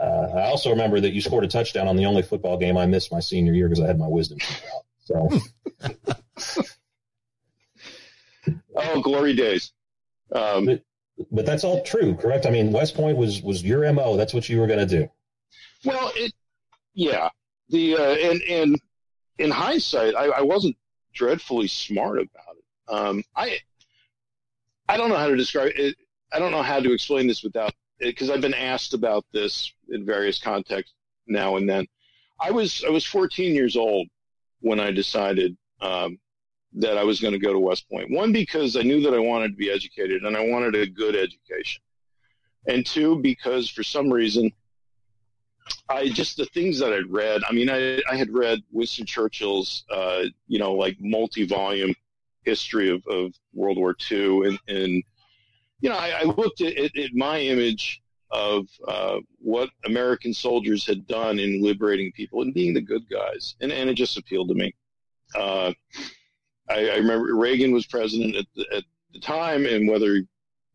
[0.00, 2.86] Uh, I also remember that you scored a touchdown on the only football game I
[2.86, 4.84] missed my senior year because I had my wisdom teeth out.
[5.04, 6.64] So,
[8.76, 9.72] Oh, glory days.
[10.32, 10.80] Um,
[11.32, 12.46] but that's all true, correct?
[12.46, 14.16] I mean, West Point was was your mo.
[14.16, 15.10] That's what you were going to do.
[15.84, 16.32] Well, it,
[16.94, 17.28] yeah.
[17.70, 18.80] The uh, and and
[19.38, 20.76] in hindsight, I, I wasn't
[21.14, 22.92] dreadfully smart about it.
[22.92, 23.58] Um, I
[24.88, 25.96] I don't know how to describe it.
[26.32, 30.04] I don't know how to explain this without because I've been asked about this in
[30.04, 30.94] various contexts
[31.26, 31.86] now and then.
[32.40, 34.08] I was I was 14 years old
[34.60, 36.18] when I decided um,
[36.74, 38.10] that I was going to go to West Point.
[38.10, 41.16] One because I knew that I wanted to be educated and I wanted a good
[41.16, 41.82] education,
[42.66, 44.52] and two because for some reason
[45.88, 47.42] I just the things that I'd read.
[47.48, 51.94] I mean, I I had read Winston Churchill's, uh, you know, like multi-volume
[52.44, 55.02] history of, of World War II, and and
[55.80, 61.06] you know, I, I looked at, at, my image of uh, what American soldiers had
[61.06, 64.54] done in liberating people and being the good guys, and and it just appealed to
[64.54, 64.74] me.
[65.34, 65.72] Uh,
[66.68, 70.22] I, I, remember Reagan was president at the, at the time, and whether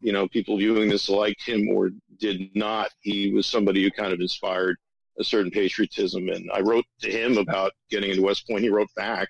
[0.03, 1.89] you know people viewing this liked him or
[2.19, 4.77] did not, he was somebody who kind of inspired
[5.17, 6.27] a certain patriotism.
[6.29, 8.63] And I wrote to him about getting into West Point.
[8.63, 9.29] He wrote back,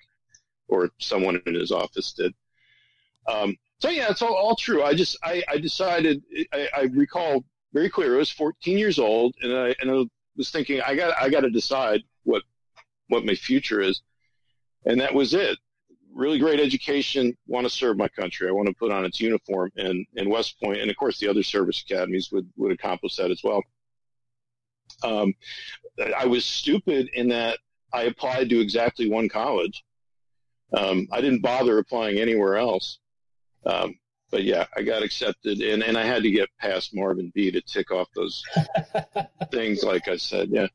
[0.68, 2.34] or someone in his office did.
[3.28, 4.82] Um, so yeah, it's all, all true.
[4.82, 8.14] I just I, I decided I, I recall very clear.
[8.14, 10.04] I was 14 years old, and I and I
[10.36, 12.42] was thinking I got I got to decide what
[13.08, 14.02] what my future is,
[14.84, 15.58] and that was it.
[16.14, 17.36] Really great education.
[17.46, 18.48] Want to serve my country.
[18.48, 21.28] I want to put on its uniform, and and West Point, and of course the
[21.28, 23.62] other service academies would would accomplish that as well.
[25.02, 25.34] Um,
[26.16, 27.58] I was stupid in that
[27.92, 29.84] I applied to exactly one college.
[30.76, 32.98] Um, I didn't bother applying anywhere else.
[33.66, 33.94] Um,
[34.30, 37.60] but yeah, I got accepted, and, and I had to get past Marvin Bee to
[37.60, 38.42] tick off those
[39.52, 39.84] things.
[39.84, 40.66] Like I said, yeah.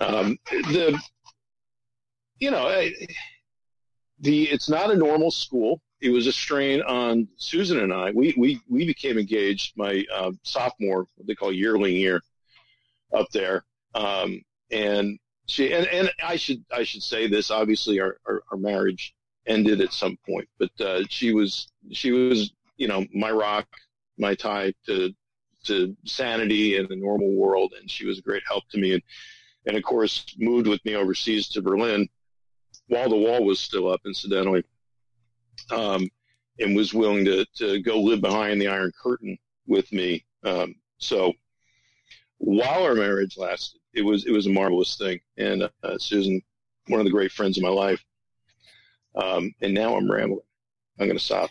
[0.00, 1.00] Um, the
[2.40, 2.92] you know I,
[4.20, 5.80] the it's not a normal school.
[6.00, 8.10] It was a strain on Susan and I.
[8.10, 12.22] We we we became engaged my uh, sophomore, what they call yearling year,
[13.12, 13.64] up there.
[13.94, 17.50] Um, and she and, and I should I should say this.
[17.50, 19.14] Obviously, our, our, our marriage
[19.46, 23.66] ended at some point, but uh, she was she was you know my rock,
[24.18, 25.12] my tie to
[25.64, 28.94] to sanity and the normal world, and she was a great help to me.
[28.94, 29.02] And
[29.66, 32.08] and of course moved with me overseas to Berlin
[32.88, 34.64] while the wall was still up, incidentally,
[35.70, 36.08] um,
[36.58, 40.24] and was willing to to go live behind the Iron Curtain with me.
[40.44, 41.32] Um, so
[42.38, 45.20] while our marriage lasted, it was it was a marvelous thing.
[45.36, 46.42] And uh, Susan,
[46.88, 48.04] one of the great friends of my life.
[49.14, 50.40] Um, and now I'm rambling.
[50.98, 51.50] I'm going to stop.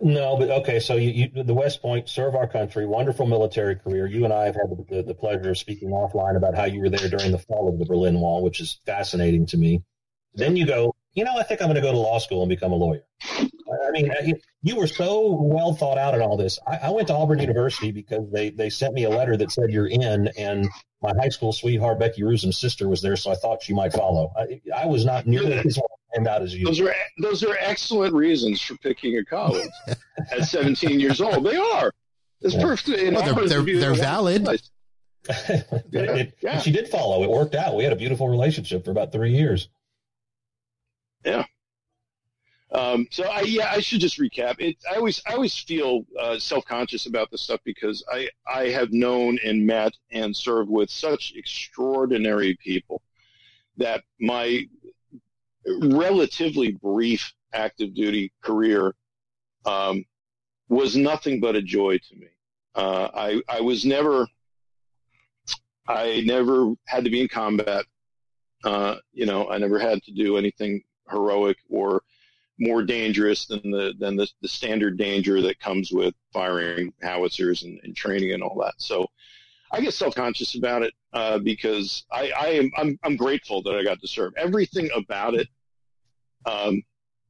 [0.00, 0.78] No, but okay.
[0.78, 4.06] So you, you, the West Point, serve our country, wonderful military career.
[4.06, 6.80] You and I have had the, the, the, pleasure of speaking offline about how you
[6.80, 9.82] were there during the fall of the Berlin Wall, which is fascinating to me.
[10.36, 12.48] Then you go, you know, I think I'm going to go to law school and
[12.48, 13.02] become a lawyer.
[13.30, 14.10] I mean,
[14.62, 16.58] you were so well thought out in all this.
[16.66, 19.70] I, I, went to Auburn University because they, they sent me a letter that said
[19.70, 20.68] you're in, and
[21.02, 24.32] my high school sweetheart Becky Rusum's sister was there, so I thought she might follow.
[24.36, 25.88] I, I was not nearly as well
[26.26, 26.64] out as you.
[26.64, 29.68] Those are those are excellent reasons for picking a college
[30.30, 31.44] at 17 years old.
[31.44, 31.92] They are.
[32.40, 32.62] It's yeah.
[32.62, 33.12] perfect.
[33.12, 34.48] Well, they're they're, they're valid.
[34.48, 34.62] it,
[35.92, 36.60] it, yeah.
[36.60, 37.22] She did follow.
[37.22, 37.76] It worked out.
[37.76, 39.68] We had a beautiful relationship for about three years.
[41.24, 41.44] Yeah.
[42.72, 44.56] Um, so I, yeah, I should just recap.
[44.58, 48.92] It, I always, I always feel uh, self-conscious about this stuff because I, I have
[48.92, 53.02] known and met and served with such extraordinary people
[53.76, 54.64] that my
[55.80, 58.94] relatively brief active duty career
[59.64, 60.04] um,
[60.68, 62.28] was nothing but a joy to me.
[62.74, 64.26] Uh, I, I was never,
[65.88, 67.84] I never had to be in combat.
[68.64, 72.02] Uh, you know, I never had to do anything heroic or
[72.58, 77.78] more dangerous than the than the, the standard danger that comes with firing howitzers and,
[77.82, 78.74] and training and all that.
[78.78, 79.06] So
[79.72, 83.74] I get self conscious about it uh, because I, I am I'm, I'm grateful that
[83.74, 84.32] I got to serve.
[84.36, 85.48] Everything about it,
[86.46, 86.82] um,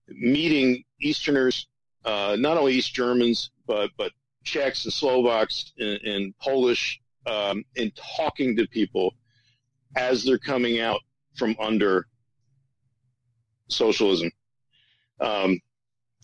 [0.09, 1.67] meeting Easterners,
[2.05, 4.13] uh, not only East Germans but but
[4.45, 9.15] Czechs and Slovaks and, and Polish, um, and talking to people
[9.97, 11.01] as they're coming out
[11.35, 12.07] from under
[13.69, 14.31] socialism
[15.21, 15.61] um,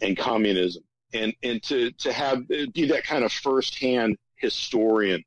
[0.00, 0.82] and communism,
[1.12, 5.24] and and to to have be that kind of firsthand historian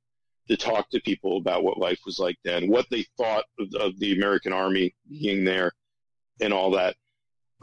[0.47, 3.99] to talk to people about what life was like then, what they thought of, of
[3.99, 5.71] the American Army being there,
[6.39, 6.95] and all that.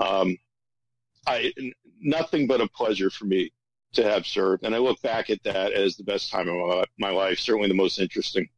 [0.01, 0.37] Um,
[1.27, 1.53] I
[2.01, 3.53] nothing but a pleasure for me
[3.93, 6.85] to have served, and I look back at that as the best time of my,
[6.99, 7.39] my life.
[7.39, 8.49] Certainly the most interesting.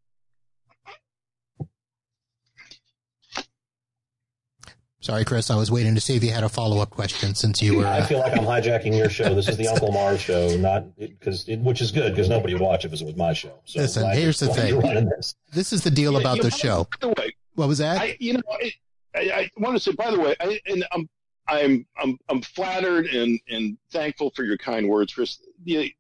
[5.05, 5.51] Sorry, Chris.
[5.51, 7.87] I was waiting to see if you had a follow up question since you were.
[7.87, 9.35] I feel like I'm uh, hijacking your show.
[9.35, 12.87] This is the Uncle Marv show, not because which is good because nobody would watch
[12.87, 13.53] if it was my show.
[13.67, 14.81] So Listen, here's the thing.
[15.15, 15.35] This.
[15.53, 15.75] this.
[15.75, 16.89] is the deal about the show.
[17.03, 18.01] By the way, what was that?
[18.01, 18.73] I, you know, I,
[19.15, 19.93] I, want to say.
[19.93, 21.07] By the way, I, and I'm
[21.49, 25.39] I'm I'm I'm flattered and and thankful for your kind words, Chris.
[25.65, 25.93] The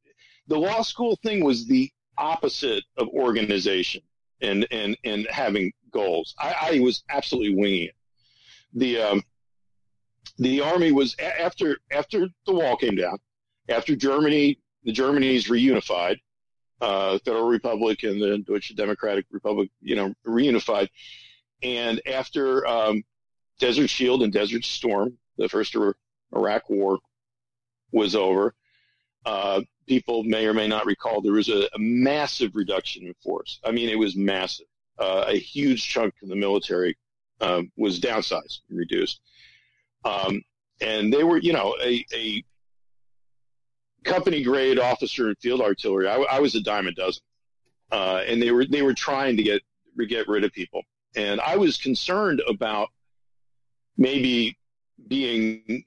[0.48, 4.00] the law school thing was the opposite of organization
[4.40, 6.34] and and and having goals.
[6.38, 7.94] I, I was absolutely winging it
[8.74, 9.22] the um,
[10.38, 13.18] the army was after after the wall came down,
[13.68, 16.18] after Germany the Germany's reunified,
[16.80, 20.88] uh, Federal Republic and the Deutsche Democratic Republic, you know, reunified.
[21.62, 23.02] And after um,
[23.58, 25.74] Desert Shield and Desert Storm, the first
[26.34, 26.98] Iraq War
[27.92, 28.54] was over,
[29.24, 33.60] uh, people may or may not recall there was a, a, massive reduction in force.
[33.64, 34.66] I mean, it was massive.
[34.98, 36.96] Uh, a huge chunk of the military
[37.40, 39.20] um, was downsized and reduced.
[40.04, 40.42] Um,
[40.80, 42.44] and they were, you know, a, a
[44.04, 46.08] company grade officer in field artillery.
[46.08, 47.22] I, I was a dime a dozen,
[47.90, 49.62] uh, and they were they were trying to get
[50.08, 50.82] get rid of people,
[51.16, 52.88] and I was concerned about
[53.96, 54.56] maybe
[55.08, 55.84] being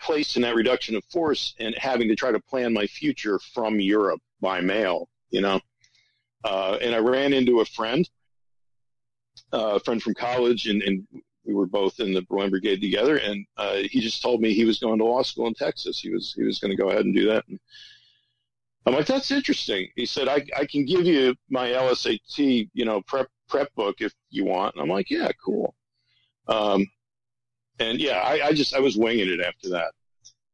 [0.00, 3.80] placed in that reduction of force and having to try to plan my future from
[3.80, 5.60] Europe by mail, you know.
[6.44, 8.08] Uh, and I ran into a friend,
[9.56, 11.06] a friend from college, and, and
[11.44, 14.64] we were both in the Berlin Brigade together, and uh, he just told me he
[14.64, 15.98] was going to law school in Texas.
[15.98, 17.44] He was he was going to go ahead and do that.
[17.48, 17.58] And
[18.84, 19.88] I'm like, that's interesting.
[19.96, 24.12] He said, I, I can give you my LSAT, you know, prep prep book if
[24.30, 24.74] you want.
[24.74, 25.74] And I'm like, yeah, cool.
[26.48, 26.86] Um,
[27.78, 29.92] and yeah, I, I just I was winging it after that.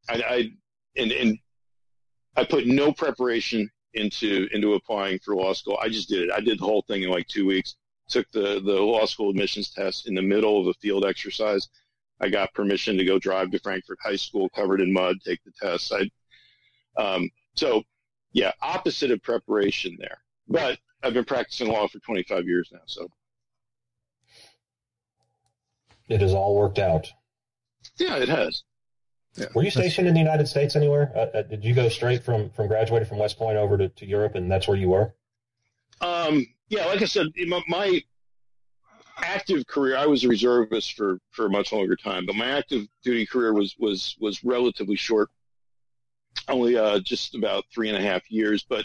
[0.09, 0.51] I, I
[0.97, 1.39] and and
[2.37, 5.79] I put no preparation into into applying for law school.
[5.83, 6.31] I just did it.
[6.33, 7.77] I did the whole thing in like two weeks
[8.09, 11.69] took the, the law school admissions test in the middle of a field exercise.
[12.21, 15.53] I got permission to go drive to Frankfurt High School covered in mud, take the
[15.61, 15.93] test.
[15.93, 17.83] I, um, so
[18.33, 22.81] yeah, opposite of preparation there, but I've been practicing law for 25 years now.
[22.87, 23.09] So
[26.09, 27.11] it has all worked out.
[27.99, 28.63] Yeah, it has.
[29.35, 29.47] Yeah.
[29.55, 31.11] Were you stationed in the United States anywhere?
[31.15, 34.07] Uh, uh, did you go straight from, from graduating from West Point over to, to
[34.07, 35.15] Europe and that's where you were?
[36.01, 37.29] Um, yeah, like I said,
[37.69, 38.03] my
[39.19, 42.87] active career, I was a reservist for, for a much longer time, but my active
[43.05, 45.29] duty career was, was, was relatively short,
[46.49, 48.65] only uh, just about three and a half years.
[48.69, 48.85] But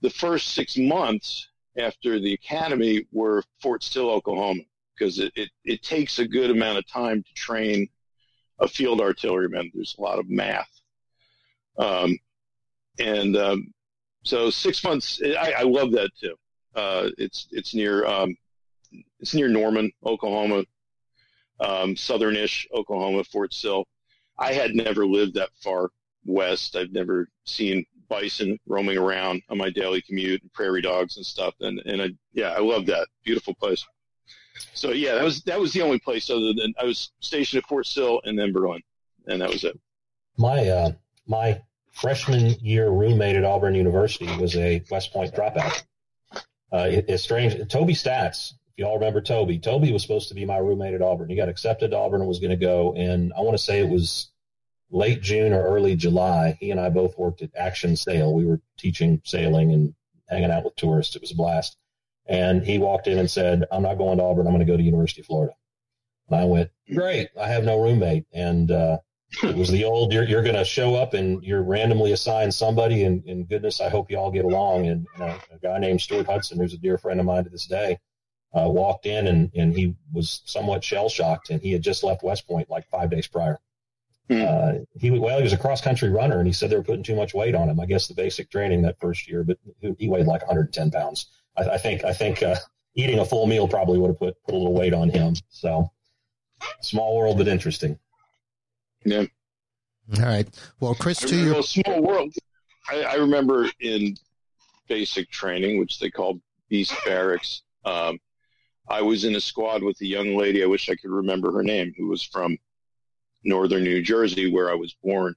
[0.00, 4.62] the first six months after the academy were Fort Sill, Oklahoma,
[4.98, 7.88] because it, it, it takes a good amount of time to train
[8.58, 9.70] a field artilleryman.
[9.74, 10.68] There's a lot of math.
[11.78, 12.18] Um,
[12.98, 13.72] and um,
[14.22, 16.34] so six months, I, I love that too.
[16.74, 18.36] Uh, it's it's near um,
[19.18, 20.64] it's near Norman, Oklahoma,
[21.60, 23.86] um, southernish Oklahoma, Fort Sill.
[24.38, 25.90] I had never lived that far
[26.24, 26.76] west.
[26.76, 31.54] I've never seen bison roaming around on my daily commute, and prairie dogs and stuff.
[31.60, 33.84] And and I yeah, I love that beautiful place.
[34.74, 37.68] So yeah, that was that was the only place other than I was stationed at
[37.68, 38.82] Fort Sill and then Berlin,
[39.26, 39.78] and that was it.
[40.36, 40.92] My uh,
[41.26, 41.60] my
[42.00, 45.82] freshman year roommate at Auburn University was a West Point dropout.
[46.72, 47.56] Uh, it, it's strange.
[47.68, 51.02] Toby Stats, if you all remember Toby, Toby was supposed to be my roommate at
[51.02, 51.28] Auburn.
[51.28, 52.94] He got accepted to Auburn and was going to go.
[52.94, 54.30] And I want to say it was
[54.90, 56.56] late June or early July.
[56.58, 58.32] He and I both worked at Action Sail.
[58.32, 59.94] We were teaching sailing and
[60.28, 61.16] hanging out with tourists.
[61.16, 61.76] It was a blast.
[62.26, 64.46] And he walked in and said, I'm not going to Auburn.
[64.46, 65.54] I'm going to go to University of Florida.
[66.28, 67.28] And I went, great.
[67.38, 68.24] I have no roommate.
[68.32, 68.98] And, uh,
[69.42, 73.04] it was the old you're, you're going to show up and you're randomly assigned somebody
[73.04, 74.86] and, and goodness i hope you all get along.
[74.86, 77.50] And you know, a guy named stuart hudson who's a dear friend of mine to
[77.50, 77.98] this day
[78.54, 82.24] uh, walked in and, and he was somewhat shell shocked and he had just left
[82.24, 83.58] west point like five days prior.
[84.28, 84.44] Hmm.
[84.46, 87.04] uh, he well he was a cross country runner and he said they were putting
[87.04, 87.78] too much weight on him.
[87.78, 89.58] I guess the basic training that first year but
[89.98, 91.26] he weighed like 110 pounds.
[91.56, 92.56] I, I think i think uh,
[92.96, 95.34] eating a full meal probably would have put, put a little weight on him.
[95.50, 95.92] So
[96.80, 97.98] small world but interesting
[99.04, 99.24] yeah.
[100.18, 100.48] All right.
[100.80, 102.34] Well, Chris, to your small world.
[102.90, 104.16] I, I, remember in
[104.88, 107.62] basic training, which they called Beast Barracks.
[107.84, 108.18] Um,
[108.88, 110.62] I was in a squad with a young lady.
[110.62, 112.58] I wish I could remember her name, who was from
[113.44, 115.36] northern New Jersey, where I was born.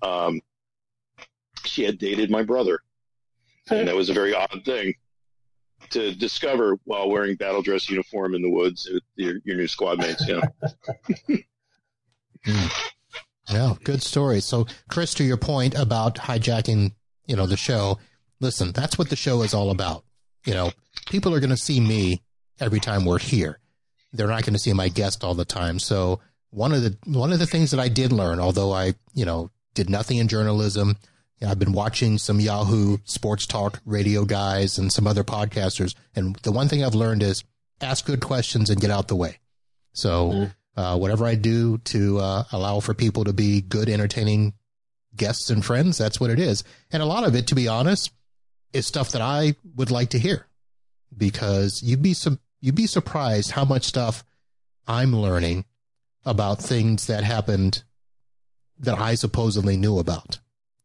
[0.00, 0.40] Um,
[1.64, 2.80] she had dated my brother,
[3.70, 4.94] and that was a very odd thing
[5.90, 9.98] to discover while wearing battle dress uniform in the woods with your, your new squad
[9.98, 10.26] mates.
[10.26, 11.36] You know.
[12.46, 12.90] Mm.
[13.50, 14.40] Yeah, good story.
[14.40, 16.92] So, Chris, to your point about hijacking,
[17.26, 17.98] you know, the show,
[18.40, 20.04] listen, that's what the show is all about.
[20.44, 20.72] You know,
[21.06, 22.22] people are going to see me
[22.60, 23.58] every time we're here.
[24.12, 25.78] They're not going to see my guest all the time.
[25.78, 26.20] So,
[26.50, 29.50] one of the one of the things that I did learn, although I, you know,
[29.74, 30.98] did nothing in journalism,
[31.46, 36.52] I've been watching some Yahoo Sports Talk radio guys and some other podcasters, and the
[36.52, 37.42] one thing I've learned is
[37.80, 39.38] ask good questions and get out the way.
[39.92, 40.30] So.
[40.30, 40.44] Mm-hmm
[40.76, 44.54] uh, whatever I do to uh, allow for people to be good, entertaining
[45.14, 46.64] guests and friends, that's what it is.
[46.90, 48.10] And a lot of it, to be honest,
[48.72, 50.46] is stuff that I would like to hear
[51.16, 52.14] because you'd be
[52.60, 54.24] you'd be surprised how much stuff
[54.86, 55.66] I'm learning
[56.24, 57.82] about things that happened
[58.78, 60.40] that I supposedly knew about.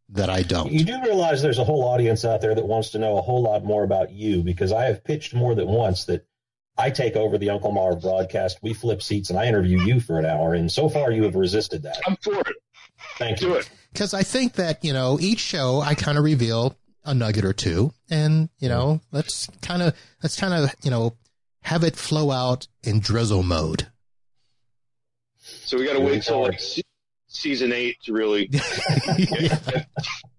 [0.09, 0.71] that I don't.
[0.71, 3.41] You do realize there's a whole audience out there that wants to know a whole
[3.43, 6.25] lot more about you because I have pitched more than once that
[6.78, 8.59] I take over the Uncle Marv broadcast.
[8.61, 10.53] We flip seats and I interview you for an hour.
[10.53, 11.99] And so far you have resisted that.
[12.05, 12.55] I'm for it.
[13.17, 13.53] Thank Do you.
[13.55, 13.69] it.
[13.93, 17.53] Because I think that, you know, each show I kind of reveal a nugget or
[17.53, 21.15] two and, you know, let's kind of, let's kind of, you know,
[21.61, 23.88] have it flow out in drizzle mode.
[25.39, 26.84] So we got to wait till like se-
[27.28, 28.49] season eight to really.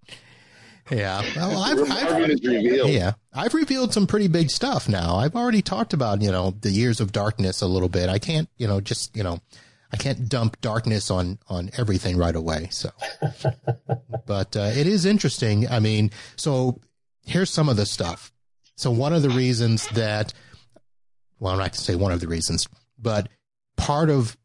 [0.90, 1.22] Yeah.
[1.36, 5.16] Well, I've, I've, yeah, I've revealed some pretty big stuff now.
[5.16, 8.08] I've already talked about, you know, the years of darkness a little bit.
[8.08, 9.40] I can't, you know, just, you know,
[9.92, 12.68] I can't dump darkness on, on everything right away.
[12.70, 12.90] So,
[14.26, 15.68] but, uh, it is interesting.
[15.68, 16.80] I mean, so
[17.24, 18.32] here's some of the stuff.
[18.76, 20.32] So one of the reasons that,
[21.38, 22.68] well, I'm not going to say one of the reasons,
[22.98, 23.28] but
[23.76, 24.36] part of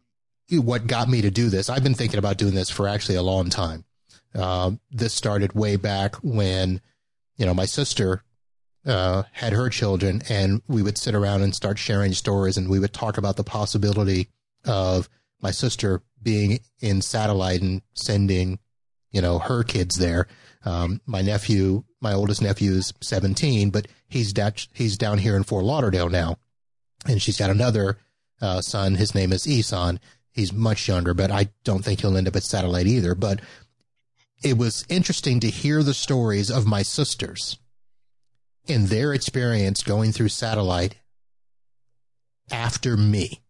[0.51, 3.23] what got me to do this, I've been thinking about doing this for actually a
[3.23, 3.85] long time.
[4.35, 6.81] Uh, this started way back when,
[7.37, 8.23] you know, my sister
[8.85, 12.79] uh, had her children, and we would sit around and start sharing stories, and we
[12.79, 14.29] would talk about the possibility
[14.65, 15.09] of
[15.41, 18.59] my sister being in satellite and sending,
[19.11, 20.27] you know, her kids there.
[20.65, 25.43] Um, my nephew, my oldest nephew, is 17, but he's da- he's down here in
[25.43, 26.37] Fort Lauderdale now,
[27.07, 27.97] and she's got another
[28.41, 28.95] uh, son.
[28.95, 29.99] His name is Isan.
[30.31, 33.13] He's much younger, but I don't think he'll end up at satellite either.
[33.13, 33.41] But
[34.43, 37.57] it was interesting to hear the stories of my sisters
[38.67, 40.97] and their experience going through satellite
[42.51, 43.41] after me.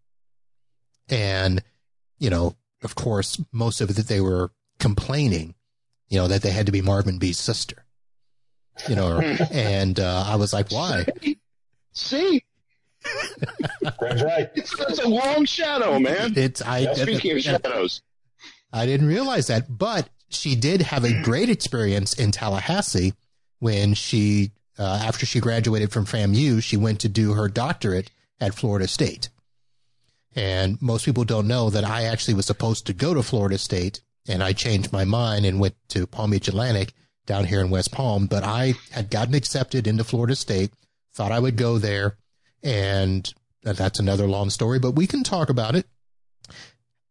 [1.09, 1.63] And,
[2.19, 5.55] you know, of course, most of it that they were complaining,
[6.07, 7.85] you know, that they had to be Marvin Bee's sister,
[8.87, 9.19] you know,
[9.51, 11.05] and uh, I was like, why?
[11.93, 12.43] See,
[13.81, 14.49] That's right.
[14.55, 16.33] it's, it's a long shadow, man.
[16.35, 18.01] It's, I, Yeah, Speaking of shadows,
[18.71, 23.13] I didn't realize that, but she did have a great experience in Tallahassee
[23.59, 28.53] when she, uh, after she graduated from FAMU, she went to do her doctorate at
[28.53, 29.29] Florida State.
[30.36, 34.01] And most people don't know that I actually was supposed to go to Florida State
[34.27, 36.93] and I changed my mind and went to Palm Beach Atlantic
[37.25, 40.71] down here in West Palm, but I had gotten accepted into Florida State,
[41.13, 42.17] thought I would go there.
[42.61, 43.31] And
[43.61, 45.86] that's another long story, but we can talk about it.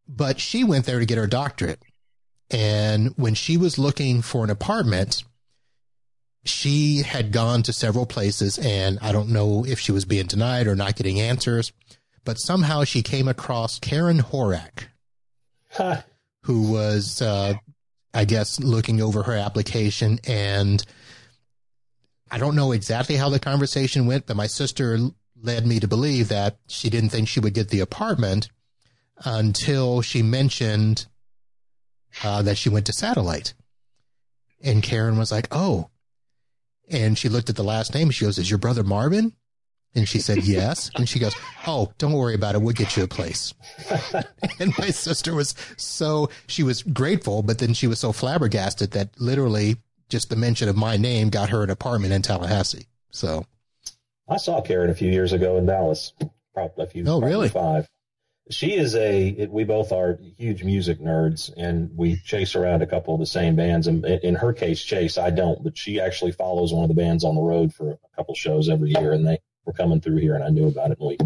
[0.09, 1.83] But she went there to get her doctorate.
[2.53, 5.25] And when she was looking for an apartment,
[6.45, 10.67] she had gone to several places and I don't know if she was being denied
[10.67, 11.73] or not getting answers,
[12.25, 14.85] but somehow she came across Karen Horak,
[15.73, 16.05] Ha.
[16.43, 17.55] who was, uh,
[18.13, 20.19] I guess, looking over her application.
[20.27, 20.85] And
[22.31, 24.99] I don't know exactly how the conversation went, but my sister
[25.41, 28.49] led me to believe that she didn't think she would get the apartment
[29.25, 31.07] until she mentioned
[32.23, 33.55] uh, that she went to satellite.
[34.63, 35.91] And Karen was like, oh.
[36.91, 38.11] And she looked at the last name.
[38.11, 39.33] She goes, is your brother Marvin?
[39.95, 40.91] And she said, yes.
[40.95, 41.35] And she goes,
[41.67, 42.63] oh, don't worry about it.
[42.63, 43.53] We'll get you a place.
[44.59, 49.11] and my sister was so, she was grateful, but then she was so flabbergasted that
[49.21, 49.77] literally
[50.09, 52.87] just the mention of my name got her an apartment in Tallahassee.
[53.11, 53.47] So,
[54.29, 56.13] I saw Karen a few years ago in Dallas.
[56.55, 57.05] Probably a few.
[57.07, 57.49] Oh, really?
[57.49, 57.89] Five.
[58.51, 59.29] She is a.
[59.29, 63.27] It, we both are huge music nerds, and we chase around a couple of the
[63.27, 63.87] same bands.
[63.87, 67.25] And in, her case, Chase, I don't, but she actually follows one of the bands
[67.25, 70.35] on the road for a couple shows every year, and they were coming through here,
[70.35, 71.19] and I knew about it, and we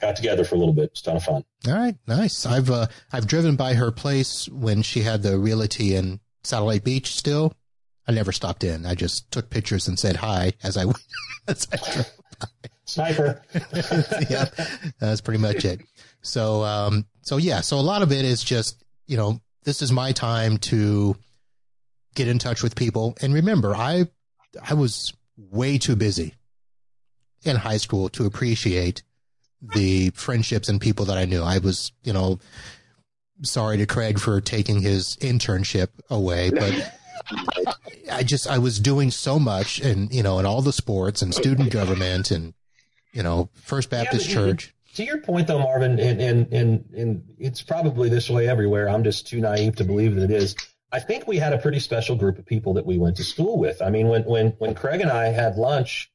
[0.00, 0.90] got together for a little bit.
[0.90, 1.44] It's a ton of fun.
[1.68, 2.44] all right, nice.
[2.44, 7.14] I've, uh, I've driven by her place when she had the realty in Satellite Beach
[7.14, 7.54] still.
[8.06, 8.84] I never stopped in.
[8.84, 10.84] I just took pictures and said hi as I,
[11.48, 12.10] as I drove.
[12.86, 13.42] Sniper.
[14.28, 14.46] yeah,
[15.00, 15.80] that's pretty much it.
[16.24, 19.92] So, um, so yeah, so a lot of it is just, you know, this is
[19.92, 21.16] my time to
[22.14, 23.14] get in touch with people.
[23.20, 24.08] And remember, I,
[24.68, 26.34] I was way too busy
[27.44, 29.02] in high school to appreciate
[29.74, 31.42] the friendships and people that I knew.
[31.42, 32.38] I was, you know,
[33.42, 36.94] sorry to Craig for taking his internship away, but
[38.12, 41.34] I just, I was doing so much and, you know, in all the sports and
[41.34, 42.54] student government and,
[43.12, 44.70] you know, First Baptist you- Church.
[44.94, 48.88] To your point, though, Marvin, and, and and and it's probably this way everywhere.
[48.88, 50.54] I'm just too naive to believe that it is.
[50.92, 53.58] I think we had a pretty special group of people that we went to school
[53.58, 53.82] with.
[53.82, 56.12] I mean, when when when Craig and I had lunch,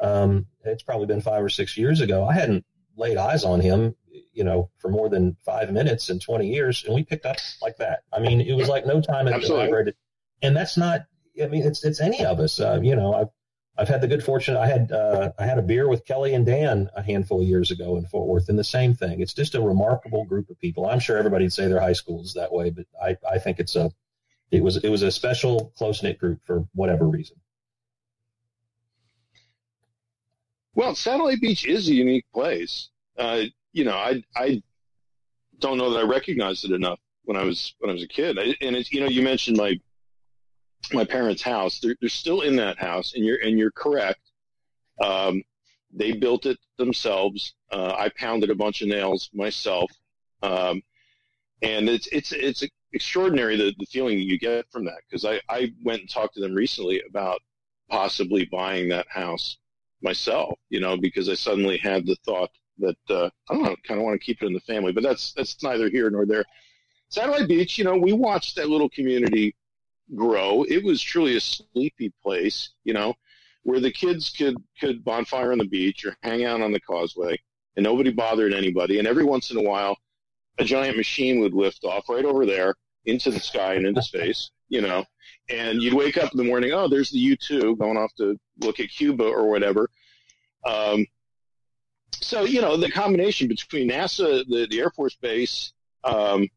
[0.00, 2.24] um, it's probably been five or six years ago.
[2.24, 2.64] I hadn't
[2.96, 3.94] laid eyes on him,
[4.32, 7.76] you know, for more than five minutes in 20 years, and we picked up like
[7.78, 8.04] that.
[8.12, 9.66] I mean, it was like no time had Absolutely.
[9.66, 9.96] elaborated,
[10.40, 11.02] and that's not.
[11.42, 12.58] I mean, it's it's any of us.
[12.58, 13.28] Uh, you know, I've
[13.76, 14.56] I've had the good fortune.
[14.56, 17.70] I had uh, I had a beer with Kelly and Dan a handful of years
[17.70, 19.20] ago in Fort Worth, and the same thing.
[19.20, 20.86] It's just a remarkable group of people.
[20.86, 23.74] I'm sure everybody'd say their high school is that way, but I, I think it's
[23.76, 23.90] a
[24.50, 27.36] it was it was a special close knit group for whatever reason.
[30.74, 32.90] Well, Satellite Beach is a unique place.
[33.16, 34.62] Uh, you know, I I
[35.58, 38.38] don't know that I recognized it enough when I was when I was a kid.
[38.38, 39.80] I, and it's you know, you mentioned my
[40.92, 41.78] my parents' house.
[41.78, 44.20] They're, they're still in that house, and you're and you're correct.
[45.00, 45.42] Um,
[45.92, 47.54] they built it themselves.
[47.70, 49.90] Uh, I pounded a bunch of nails myself,
[50.42, 50.82] um,
[51.62, 55.00] and it's it's it's extraordinary the, the feeling that you get from that.
[55.08, 57.40] Because I I went and talked to them recently about
[57.90, 59.58] possibly buying that house
[60.02, 60.58] myself.
[60.70, 64.20] You know, because I suddenly had the thought that uh, I don't kind of want
[64.20, 64.92] to keep it in the family.
[64.92, 66.44] But that's that's neither here nor there.
[67.08, 69.54] Satellite Beach, you know, we watched that little community
[70.14, 70.64] grow.
[70.64, 73.14] It was truly a sleepy place, you know,
[73.62, 77.38] where the kids could could bonfire on the beach or hang out on the causeway,
[77.76, 78.98] and nobody bothered anybody.
[78.98, 79.96] And every once in a while,
[80.58, 82.74] a giant machine would lift off right over there
[83.04, 85.04] into the sky and into space, you know.
[85.48, 88.38] And you'd wake up in the morning, oh, there's the U two going off to
[88.60, 89.88] look at Cuba or whatever.
[90.64, 91.06] Um,
[92.12, 95.72] so you know the combination between NASA, the, the Air Force Base,
[96.04, 96.48] um,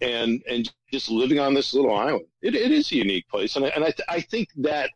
[0.00, 3.64] and and just living on this little island, it, it is a unique place, and
[3.64, 4.90] I, and I, th- I think that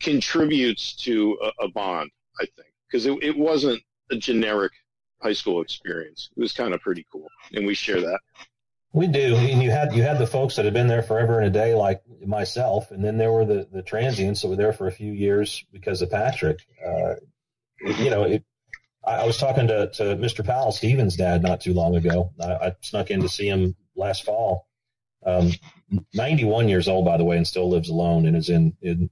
[0.00, 2.10] contributes to a, a bond.
[2.40, 4.72] I think because it, it wasn't a generic
[5.20, 6.30] high school experience.
[6.36, 8.20] It was kind of pretty cool, and we share that.
[8.92, 11.48] We do, and you had you had the folks that had been there forever and
[11.48, 14.86] a day, like myself, and then there were the the transients that were there for
[14.86, 16.60] a few years because of Patrick.
[16.86, 17.14] Uh,
[17.98, 18.44] you know, it,
[19.06, 20.44] I, I, was talking to, to Mr.
[20.44, 22.32] Powell, Steven's dad, not too long ago.
[22.40, 24.68] I, I snuck in to see him last fall.
[25.24, 25.52] Um,
[26.14, 29.10] 91 years old, by the way, and still lives alone and is in, in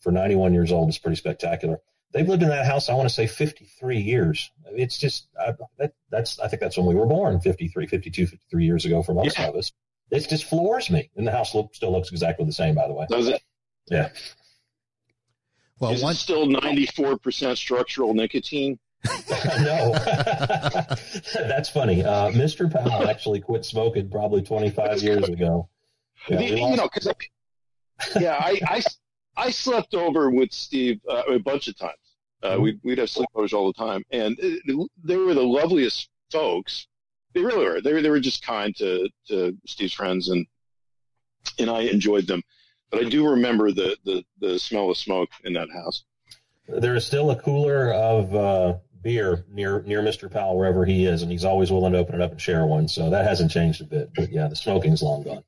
[0.00, 1.78] for 91 years old is pretty spectacular.
[2.12, 4.50] They've lived in that house, I want to say 53 years.
[4.66, 8.64] It's just, I, that, that's, I think that's when we were born 53, 52, 53
[8.64, 9.48] years ago for most yeah.
[9.48, 9.72] of us.
[10.10, 11.10] It just floors me.
[11.16, 13.06] And the house look, still looks exactly the same, by the way.
[13.08, 13.42] Does it?
[13.90, 14.10] Yeah.
[15.78, 18.78] Well, is one, it still 94% structural nicotine?
[19.60, 19.92] no,
[21.34, 22.04] that's funny.
[22.04, 22.70] Uh, Mr.
[22.70, 25.68] Powell actually quit smoking probably 25 years ago.
[26.28, 27.12] Yeah, the, you know, because
[28.20, 28.82] yeah, I, I,
[29.36, 31.94] I slept over with Steve uh, a bunch of times.
[32.42, 32.62] Uh, mm-hmm.
[32.62, 36.86] we'd, we'd have sleepovers all the time, and it, they were the loveliest folks.
[37.34, 37.80] They really were.
[37.80, 40.46] They were, they were just kind to, to Steve's friends, and
[41.58, 42.42] and I enjoyed them.
[42.90, 46.04] But I do remember the, the, the smell of smoke in that house.
[46.68, 50.30] There is still a cooler of uh, beer near near Mr.
[50.30, 52.88] Powell wherever he is, and he's always willing to open it up and share one.
[52.88, 54.10] So that hasn't changed a bit.
[54.14, 55.44] But yeah, the smoking's long gone.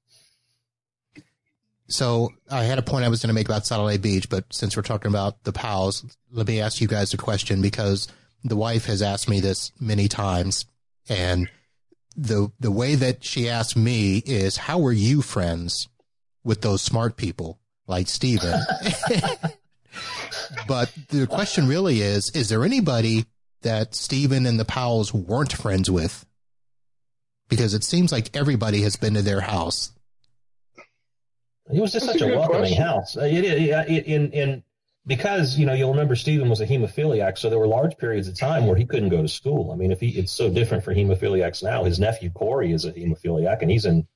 [1.89, 4.77] So I had a point I was going to make about Satellite Beach, but since
[4.77, 8.09] we're talking about the Powells, let me ask you guys a question because
[8.43, 10.65] the wife has asked me this many times,
[11.09, 11.49] and
[12.17, 15.89] the the way that she asked me is, "How were you friends
[16.43, 18.61] with those smart people like Steven?"
[20.69, 23.27] but the question really is: Is there anybody
[23.65, 26.25] that Stephen and the Powells weren't friends with?
[27.49, 29.93] Because it seems like everybody has been to their house.
[31.73, 32.83] It was just That's such a, a welcoming question.
[32.83, 33.17] house.
[33.17, 34.63] Uh, it, it, in, in,
[35.07, 38.39] because, you know, you'll remember Stephen was a hemophiliac, so there were large periods of
[38.39, 39.73] time where he couldn't go to school.
[39.73, 41.85] I mean, if he, it's so different for hemophiliacs now.
[41.85, 44.07] His nephew Corey is a hemophiliac, and he's in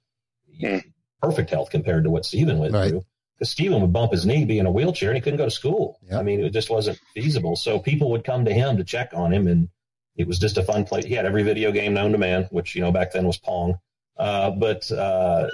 [0.63, 0.83] mm.
[1.21, 2.91] perfect health compared to what Stephen went right.
[2.91, 3.05] through
[3.39, 5.51] because Steven would bump his knee, be in a wheelchair, and he couldn't go to
[5.51, 6.01] school.
[6.11, 6.21] Yep.
[6.21, 7.55] I mean, it just wasn't feasible.
[7.55, 9.69] So people would come to him to check on him, and
[10.17, 11.05] it was just a fun place.
[11.05, 13.79] He had every video game known to man, which you know back then was Pong.
[14.17, 15.49] Uh, but uh,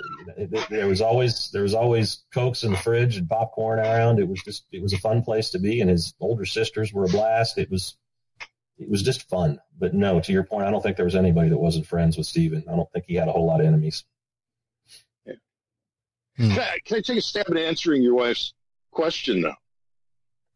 [0.70, 4.18] there was always there was always cokes in the fridge and popcorn around.
[4.18, 7.04] It was just it was a fun place to be, and his older sisters were
[7.04, 7.58] a blast.
[7.58, 7.96] It was
[8.78, 9.60] it was just fun.
[9.78, 12.26] But no, to your point, I don't think there was anybody that wasn't friends with
[12.26, 12.64] Steven.
[12.66, 14.04] I don't think he had a whole lot of enemies.
[16.36, 16.50] Hmm.
[16.50, 18.54] Can, I, can I take a stab at answering your wife's
[18.90, 19.54] question though?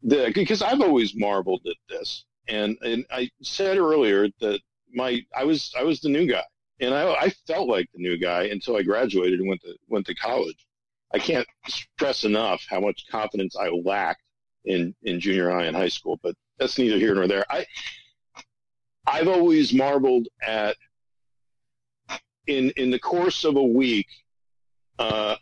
[0.03, 4.61] The, because I've always marveled at this, and and I said earlier that
[4.93, 6.43] my I was I was the new guy,
[6.79, 10.05] and I I felt like the new guy until I graduated and went to went
[10.07, 10.65] to college.
[11.13, 14.21] I can't stress enough how much confidence I lacked
[14.65, 17.45] in in junior high and high school, but that's neither here nor there.
[17.49, 17.65] I
[19.05, 20.77] I've always marveled at
[22.47, 24.07] in in the course of a week.
[24.97, 25.35] Uh,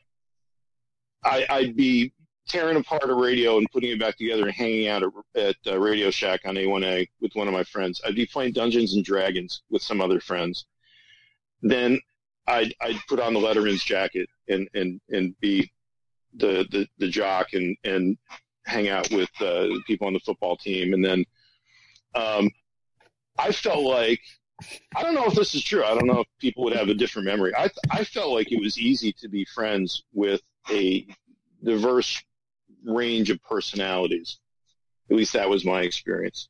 [1.23, 2.13] I, would be
[2.47, 5.77] tearing apart a radio and putting it back together and hanging out at, at uh,
[5.79, 8.01] Radio Shack on A1A with one of my friends.
[8.05, 10.65] I'd be playing Dungeons and Dragons with some other friends.
[11.61, 11.99] Then
[12.47, 15.71] I'd, I'd put on the Letterman's jacket and, and, and be
[16.35, 18.17] the, the, the jock and, and
[18.65, 20.93] hang out with uh, people on the football team.
[20.93, 21.25] And then
[22.15, 22.49] um,
[23.37, 24.21] I felt like
[24.95, 25.83] I don't know if this is true.
[25.83, 27.53] I don't know if people would have a different memory.
[27.55, 30.41] I I felt like it was easy to be friends with
[30.71, 31.05] a
[31.63, 32.23] diverse
[32.83, 34.39] range of personalities.
[35.09, 36.49] At least that was my experience.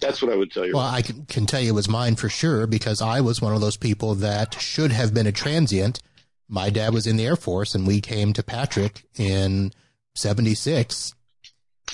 [0.00, 0.74] That's what I would tell you.
[0.74, 3.54] Well, I can, can tell you it was mine for sure because I was one
[3.54, 6.00] of those people that should have been a transient.
[6.48, 9.72] My dad was in the Air Force and we came to Patrick in
[10.14, 11.14] 76.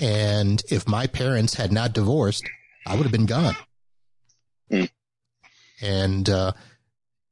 [0.01, 2.45] And if my parents had not divorced,
[2.87, 3.57] I would have been gone.
[4.71, 4.91] Mm.
[5.81, 6.53] And, uh,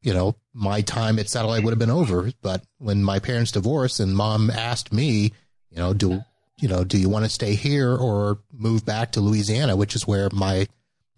[0.02, 2.30] you know, my time at satellite would have been over.
[2.42, 5.32] But when my parents divorced and mom asked me,
[5.70, 6.22] you know, do,
[6.58, 10.06] you know, do you want to stay here or move back to Louisiana, which is
[10.06, 10.68] where my,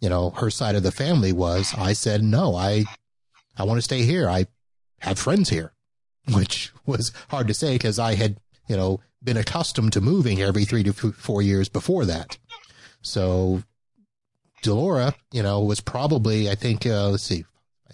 [0.01, 2.85] you know, her side of the family was, I said, no, I,
[3.57, 4.29] I want to stay here.
[4.29, 4.47] I
[5.01, 5.73] have friends here,
[6.33, 10.65] which was hard to say because I had, you know, been accustomed to moving every
[10.65, 12.39] three to four years before that.
[13.03, 13.63] So
[14.67, 17.45] DeLaura, you know, was probably, I think, uh, let's see,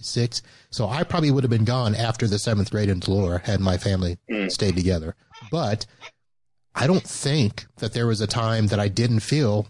[0.00, 0.42] six.
[0.70, 3.78] So I probably would have been gone after the seventh grade in DeLaura had my
[3.78, 4.50] family Mm.
[4.50, 5.14] stayed together.
[5.50, 5.86] But
[6.74, 9.68] I don't think that there was a time that I didn't feel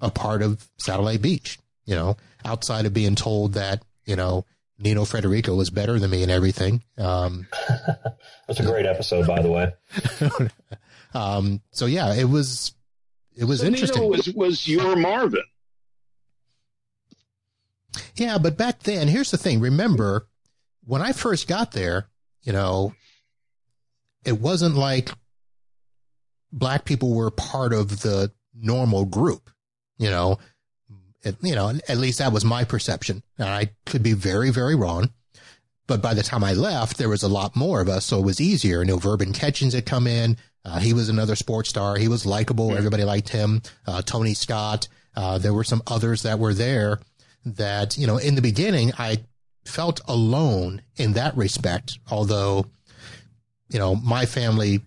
[0.00, 4.44] a part of Satellite Beach, you know, outside of being told that, you know,
[4.80, 6.82] Nino Frederico was better than me and everything.
[6.98, 7.48] Um,
[8.46, 9.72] That's a great episode, by the way.
[11.14, 12.72] um, so yeah, it was,
[13.36, 14.02] it was So interesting.
[14.02, 15.42] Nino was was your Marvin.
[18.14, 19.60] Yeah, but back then, here's the thing.
[19.60, 20.26] Remember,
[20.84, 22.08] when I first got there,
[22.42, 22.94] you know,
[24.24, 25.10] it wasn't like
[26.52, 29.50] black people were part of the normal group,
[29.98, 30.38] you know.
[31.22, 33.22] It, you know, at least that was my perception.
[33.38, 35.10] And I could be very, very wrong.
[35.88, 38.24] But by the time I left, there was a lot more of us, so it
[38.24, 38.80] was easier.
[38.80, 40.36] You know, Verban Ketchins had come in.
[40.64, 41.96] Uh, he was another sports star.
[41.96, 42.76] He was likable.
[42.76, 43.62] Everybody liked him.
[43.86, 44.86] Uh, Tony Scott.
[45.16, 47.00] Uh, there were some others that were there
[47.44, 49.24] that, you know, in the beginning, I
[49.64, 51.98] felt alone in that respect.
[52.10, 52.66] Although,
[53.68, 54.80] you know, my family,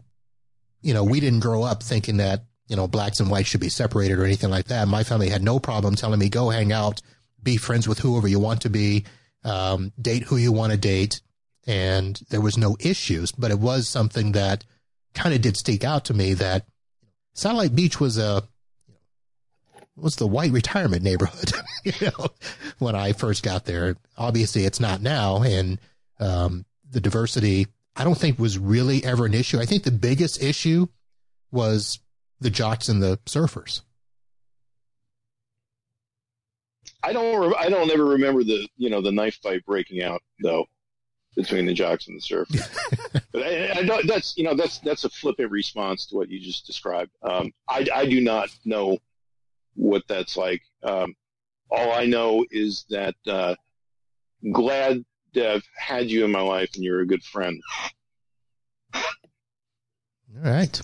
[0.82, 3.70] you know, we didn't grow up thinking that, you know, blacks and whites should be
[3.70, 4.88] separated or anything like that.
[4.88, 7.02] My family had no problem telling me, go hang out,
[7.43, 9.06] be friends with whoever you want to be,
[9.43, 11.22] um, date who you want to date.
[11.68, 14.66] And there was no issues, but it was something that
[15.14, 16.66] kind of did stick out to me that
[17.34, 18.43] Satellite Beach was a,
[19.96, 21.52] was the white retirement neighborhood,
[21.84, 22.28] you know,
[22.80, 23.98] when I first got there.
[24.18, 25.44] Obviously it's not now.
[25.44, 25.80] And,
[26.20, 29.60] um, the diversity, I don't think was really ever an issue.
[29.60, 30.88] I think the biggest issue
[31.52, 32.00] was
[32.39, 33.82] the jocks and the surfers.
[37.04, 37.50] I don't.
[37.50, 40.68] Re- I don't ever remember the you know the knife fight breaking out though
[41.36, 43.22] between the jocks and the surfers.
[43.32, 46.39] but I, I don't, that's you know that's that's a flippant response to what you
[46.39, 47.12] just described.
[47.24, 49.00] Um, I I do not know
[49.76, 50.62] what that's like.
[50.84, 51.14] Um,
[51.70, 53.56] all I know is that uh,
[54.52, 55.04] glad
[55.34, 57.62] to have had you in my life and you're a good friend.
[58.94, 59.02] All
[60.52, 60.82] right.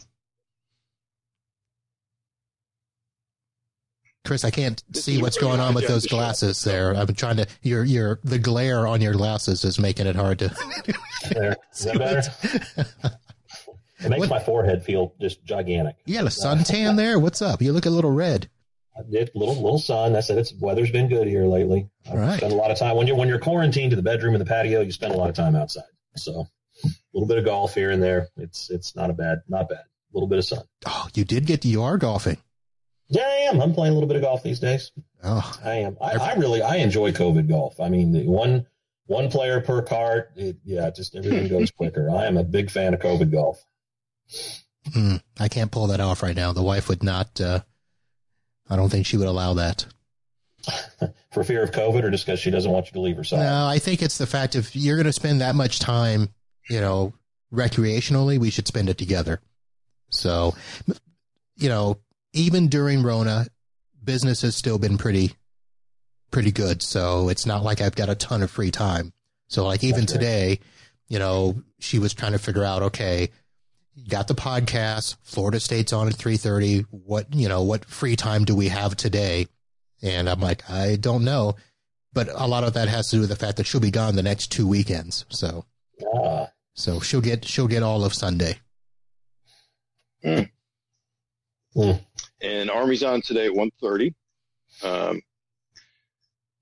[4.25, 6.93] Chris, I can't see what's going on with those glasses there.
[6.93, 10.49] I'm trying to, your, your, the glare on your glasses is making it hard to.
[11.31, 11.55] There.
[11.73, 12.89] Is that better?
[13.99, 15.95] It makes What- my forehead feel just gigantic.
[16.05, 17.19] You got a suntan there?
[17.19, 17.61] What's up?
[17.61, 18.49] You look a little red.
[18.97, 20.15] I did little little sun.
[20.15, 21.89] I said it's weather's been good here lately.
[22.09, 22.37] I right.
[22.37, 24.49] spend a lot of time when you're when you're quarantined to the bedroom and the
[24.49, 24.81] patio.
[24.81, 25.83] You spend a lot of time outside.
[26.15, 26.47] So
[26.83, 28.29] a little bit of golf here and there.
[28.37, 29.79] It's it's not a bad not bad.
[29.79, 30.63] A little bit of sun.
[30.85, 32.37] Oh, you did get, you are golfing.
[33.09, 33.61] Yeah, I am.
[33.61, 34.91] I'm playing a little bit of golf these days.
[35.23, 35.97] Oh, I am.
[36.01, 37.79] I, I really I enjoy COVID golf.
[37.79, 38.65] I mean, the one
[39.05, 40.31] one player per cart.
[40.35, 42.09] It, yeah, just everything goes quicker.
[42.09, 43.63] I am a big fan of COVID golf.
[44.93, 46.53] hmm, I can't pull that off right now.
[46.53, 47.61] The wife would not, uh,
[48.69, 49.85] I don't think she would allow that.
[51.31, 53.39] For fear of COVID, or just because she doesn't want you to leave her side.
[53.39, 56.29] No, I think it's the fact if you're going to spend that much time,
[56.69, 57.13] you know,
[57.53, 59.39] recreationally, we should spend it together.
[60.09, 60.55] So,
[61.55, 61.99] you know,
[62.33, 63.47] even during Rona,
[64.03, 65.33] business has still been pretty,
[66.31, 66.81] pretty good.
[66.81, 69.13] So it's not like I've got a ton of free time.
[69.47, 70.09] So like even right.
[70.09, 70.59] today,
[71.07, 73.29] you know, she was trying to figure out, okay,
[74.09, 76.85] got the podcast, Florida State's on at 3.30.
[76.91, 79.47] What, you know, what free time do we have today?
[80.01, 81.55] And I'm like, I don't know
[82.17, 84.15] but a lot of that has to do with the fact that she'll be gone
[84.15, 85.23] the next two weekends.
[85.29, 85.65] So,
[86.15, 88.57] Ah, so she'll get she'll get all of Sunday.
[90.25, 90.49] mm.
[92.41, 94.15] And Army's on today at 1.30.
[94.83, 95.21] Um,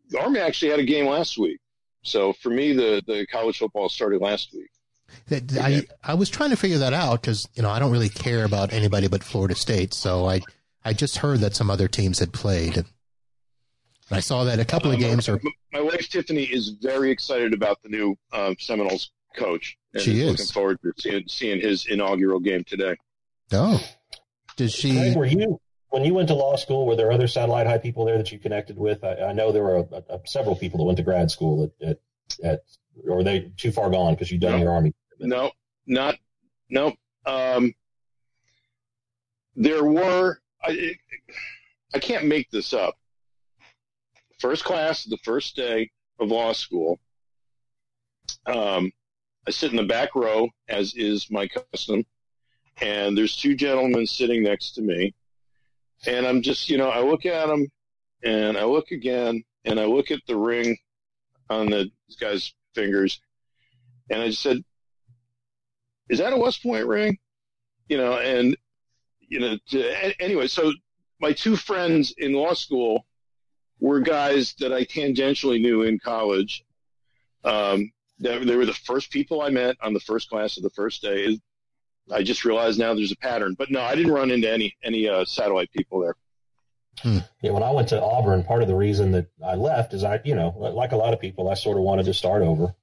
[0.09, 1.61] the Army actually had a game last week.
[2.01, 4.69] So for me, the, the college football started last week.
[5.27, 8.09] That- I I was trying to figure that out because you know I don't really
[8.09, 9.93] care about anybody but Florida State.
[9.93, 10.41] So I
[10.83, 12.83] I just heard that some other teams had played.
[14.11, 15.39] I saw that a couple of Um, games are.
[15.73, 19.77] My wife Tiffany is very excited about the new uh, Seminoles coach.
[19.93, 20.31] And She is.
[20.31, 22.95] looking forward to seeing, seeing his inaugural game today.
[23.51, 23.83] Oh,
[24.57, 24.91] does she?
[24.91, 26.85] Craig, were you when you went to law school?
[26.85, 29.03] Were there other satellite high people there that you connected with?
[29.03, 31.87] I, I know there were a, a, several people that went to grad school at
[31.87, 31.99] at,
[32.43, 32.59] at
[33.07, 34.57] or were they too far gone because you'd done No.
[34.59, 34.93] your army?
[35.19, 35.51] No,
[35.87, 36.15] not
[36.69, 36.93] no.
[37.25, 37.73] Um,
[39.55, 40.39] there were.
[40.63, 40.95] I,
[41.93, 42.95] I can't make this up.
[44.39, 45.89] First class, the first day
[46.19, 46.99] of law school.
[48.45, 48.91] Um,
[49.47, 52.03] I sit in the back row, as is my custom,
[52.81, 55.13] and there's two gentlemen sitting next to me,
[56.07, 57.67] and I'm just, you know, I look at them,
[58.23, 60.75] and I look again, and I look at the ring
[61.49, 63.19] on the guy's fingers,
[64.09, 64.63] and I just said,
[66.09, 67.17] is that a West Point ring?
[67.87, 68.55] You know, and
[69.21, 70.71] you know, to, anyway, so
[71.19, 73.05] my two friends in law school
[73.79, 76.63] were guys that I tangentially knew in college.
[77.43, 80.69] Um, they, they were the first people I met on the first class of the
[80.69, 81.39] first day.
[82.11, 85.09] I just realized now there's a pattern, but no, I didn't run into any any
[85.09, 86.15] uh, satellite people there.
[87.41, 90.21] Yeah, when I went to Auburn, part of the reason that I left is I,
[90.23, 92.75] you know, like a lot of people, I sort of wanted to start over.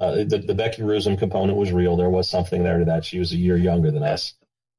[0.00, 1.96] Uh, the, the Becky Rusum component was real.
[1.96, 3.04] There was something there to that.
[3.04, 4.34] She was a year younger than us.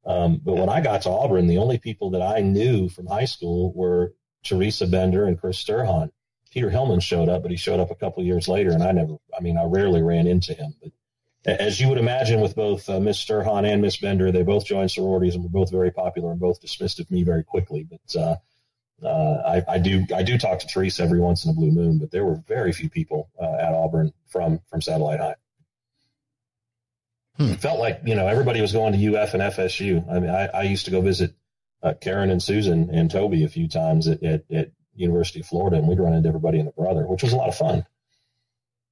[0.06, 3.26] Um, but when I got to Auburn, the only people that I knew from high
[3.26, 4.14] school were
[4.44, 6.12] Teresa Bender and Chris Sturhan.
[6.52, 9.16] Peter Hillman showed up, but he showed up a couple years later, and I never,
[9.36, 10.76] I mean, I rarely ran into him.
[10.82, 10.92] But
[11.60, 14.92] as you would imagine, with both uh, Miss Sturhan and Miss Bender, they both joined
[14.92, 17.88] sororities and were both very popular and both dismissed of me very quickly.
[17.90, 18.36] But uh,
[19.04, 21.98] uh, I, I do I do talk to Teresa every once in a blue moon,
[21.98, 25.36] but there were very few people uh, at Auburn from from Satellite High.
[27.38, 27.52] Hmm.
[27.54, 30.10] It felt like you know everybody was going to UF and FSU.
[30.10, 31.34] I mean, I, I used to go visit
[31.82, 35.78] uh, Karen and Susan and Toby a few times at, at, at University of Florida,
[35.78, 37.86] and we'd run into everybody and the brother, which was a lot of fun.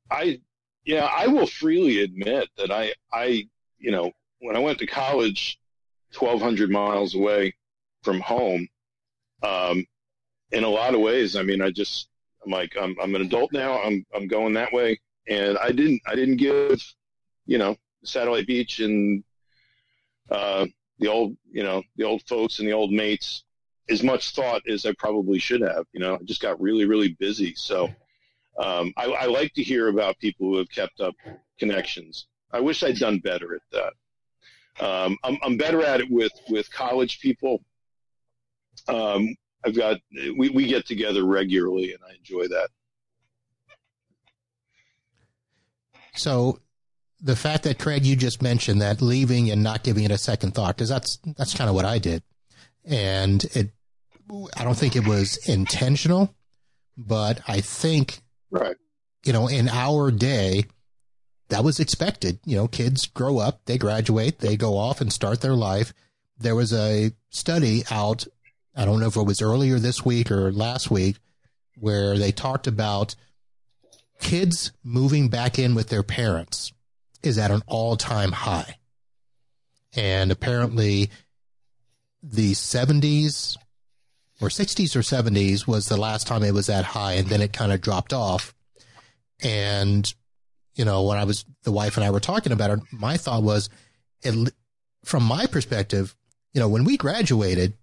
[0.10, 0.42] I,
[0.84, 3.48] yeah, I will freely admit that I, I,
[3.78, 5.60] you know, when I went to college,
[6.12, 7.56] twelve hundred miles away
[8.04, 8.68] from home,
[9.44, 9.86] um,
[10.52, 12.10] in a lot of ways, I mean, I just,
[12.46, 13.82] I'm like, I'm, I'm an adult now.
[13.82, 16.82] I'm, I'm going that way, and I didn't, I didn't give,
[17.46, 19.24] you know, Satellite Beach and
[20.30, 20.66] uh,
[21.00, 23.44] the old, you know, the old folks and the old mates
[23.90, 25.86] as much thought as I probably should have.
[25.94, 27.54] You know, I just got really, really busy.
[27.56, 27.90] So
[28.58, 31.16] um, I, I like to hear about people who have kept up
[31.60, 32.28] connections.
[32.52, 33.94] I wish I'd done better at that.
[34.86, 37.64] Um, I'm, I'm better at it with, with college people.
[38.88, 39.36] Um,
[39.66, 39.98] I've got
[40.38, 42.70] we, we get together regularly, and I enjoy that.
[46.16, 46.60] So
[47.22, 50.54] the fact that Craig, you just mentioned that leaving and not giving it a second
[50.54, 52.24] thought, because that's that's kind of what I did,
[52.86, 53.72] and it.
[54.56, 56.34] I don't think it was intentional,
[56.98, 58.78] but I think Right.
[59.26, 60.66] you know in our day
[61.50, 62.40] that was expected.
[62.46, 65.94] You know, kids grow up, they graduate, they go off and start their life.
[66.38, 68.26] There was a study out.
[68.76, 71.18] I don't know if it was earlier this week or last week,
[71.78, 73.16] where they talked about
[74.20, 76.72] kids moving back in with their parents
[77.24, 78.78] is at an all time high.
[79.94, 81.10] And apparently
[82.24, 83.58] the 70s
[84.40, 87.14] or 60s or 70s was the last time it was that high.
[87.14, 88.54] And then it kind of dropped off.
[89.44, 90.12] And,
[90.76, 93.44] you know, when I was, the wife and I were talking about it, my thought
[93.44, 93.70] was,
[94.22, 94.54] it,
[95.04, 96.16] from my perspective,
[96.54, 97.74] you know, when we graduated,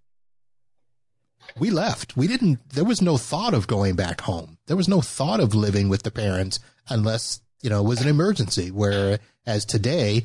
[1.58, 2.16] we left.
[2.16, 4.58] We didn't, there was no thought of going back home.
[4.66, 8.08] There was no thought of living with the parents unless, you know, it was an
[8.08, 8.70] emergency.
[8.70, 10.24] Whereas today,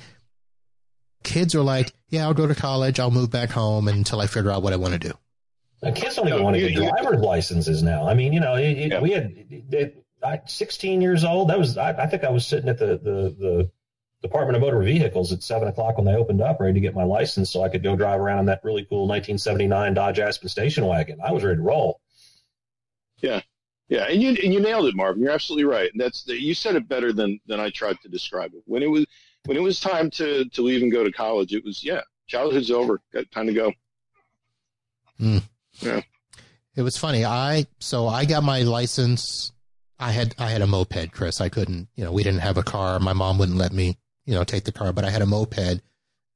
[1.24, 2.99] kids are like, yeah, I'll go to college.
[2.99, 5.13] I'll move back home until I figure out what I want to do.
[5.82, 8.07] And kids don't even No, want to you- get you- driver's licenses now.
[8.07, 8.99] I mean, you know, it, it, Yeah.
[9.01, 11.49] we had it, I, 16 years old.
[11.49, 13.71] That was, I, I think I was sitting at the, the, the
[14.24, 17.03] Department of Motor Vehicles at seven o'clock when they opened up, ready to get my
[17.03, 20.86] license so I could go drive around in that really cool 1979 Dodge Aspen station
[20.86, 21.19] wagon.
[21.24, 21.99] I was ready to roll.
[23.17, 23.41] Yeah,
[23.89, 25.21] yeah, and you and you nailed it, Marvin.
[25.21, 25.91] You're absolutely right.
[25.91, 28.63] And that's the, you said it better than than I tried to describe it.
[28.65, 29.05] When it was
[29.45, 32.71] when it was time to to leave and go to college, it was yeah, childhood's
[32.71, 33.01] over.
[33.13, 33.74] Got time to go.
[35.19, 35.38] Hmm.
[35.80, 36.01] Yeah.
[36.76, 37.24] It was funny.
[37.26, 39.51] I so I got my license.
[39.99, 41.39] I had I had a moped, Chris.
[41.39, 42.99] I couldn't, you know, we didn't have a car.
[42.99, 45.82] My mom wouldn't let me, you know, take the car, but I had a moped.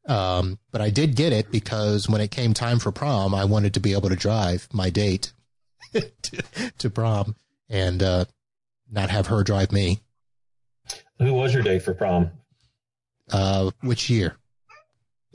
[0.07, 3.73] Um, but I did get it because when it came time for prom, I wanted
[3.73, 5.33] to be able to drive my date
[5.93, 6.43] to,
[6.77, 7.35] to prom
[7.69, 8.25] and uh,
[8.89, 9.99] not have her drive me.
[11.19, 12.31] Who was your date for prom?
[13.31, 14.37] Uh, which year?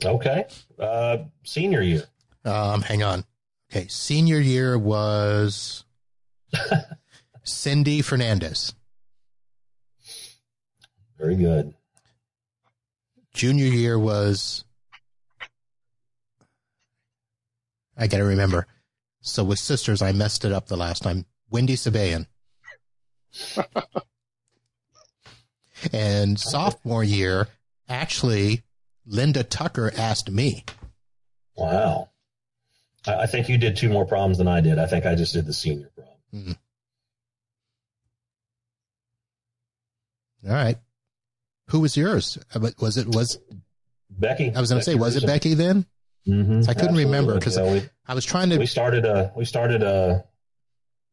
[0.03, 0.45] Okay.
[0.79, 2.03] Uh, senior year.
[2.45, 3.23] Um, hang on.
[3.71, 5.85] Okay, senior year was
[7.43, 8.73] Cindy Fernandez.
[11.17, 11.73] Very good.
[13.33, 14.63] Junior year was.
[17.97, 18.67] I got to remember.
[19.21, 21.25] So with sisters, I messed it up the last time.
[21.49, 22.25] Wendy Sabayan.
[25.93, 27.47] and sophomore year,
[27.87, 28.63] actually,
[29.05, 30.65] Linda Tucker asked me.
[31.55, 32.09] Wow.
[33.05, 34.79] I, think you did two more problems than I did.
[34.79, 36.07] I think I just did the senior prom.
[36.33, 36.57] Mm.
[40.47, 40.77] All right.
[41.73, 42.37] Who was yours?
[42.53, 43.39] Uh, Was it was
[44.07, 44.53] Becky.
[44.55, 45.87] I was going to say was it Becky then?
[46.27, 48.59] Mhm, I couldn't remember because Yeah, I was trying to.
[48.59, 50.23] we started a we started a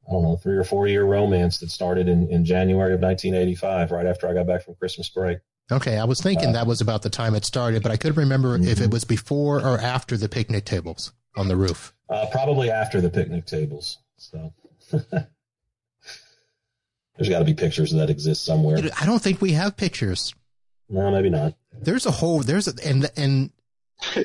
[0.07, 3.91] I don't know three or four year romance that started in, in January of 1985,
[3.91, 5.39] right after I got back from Christmas break.
[5.73, 8.55] Okay, I was thinking that was about the time it started, but I couldn't remember
[8.57, 8.83] if Mhm.
[8.83, 11.95] it was before or after the picnic tables on the roof.
[12.11, 13.97] Uh, probably after the picnic tables.
[14.19, 14.53] So
[17.17, 18.79] there's got to be pictures that exist somewhere.
[19.01, 20.35] I don't think we have pictures.
[20.91, 21.55] No, maybe not.
[21.73, 23.51] There's a whole there's a, and and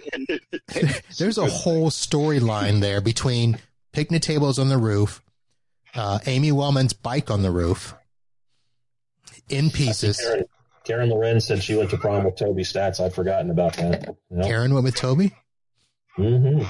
[1.18, 3.60] there's a whole storyline there between
[3.92, 5.22] picnic tables on the roof,
[5.94, 7.96] uh, Amy Wellman's bike on the roof,
[9.48, 10.18] in pieces.
[10.18, 10.46] Karen,
[10.86, 13.00] Karen Lorenz said she went to prom with Toby Stats.
[13.00, 14.16] I'd forgotten about that.
[14.44, 15.34] Karen went with Toby.
[16.18, 16.68] Mm-hmm.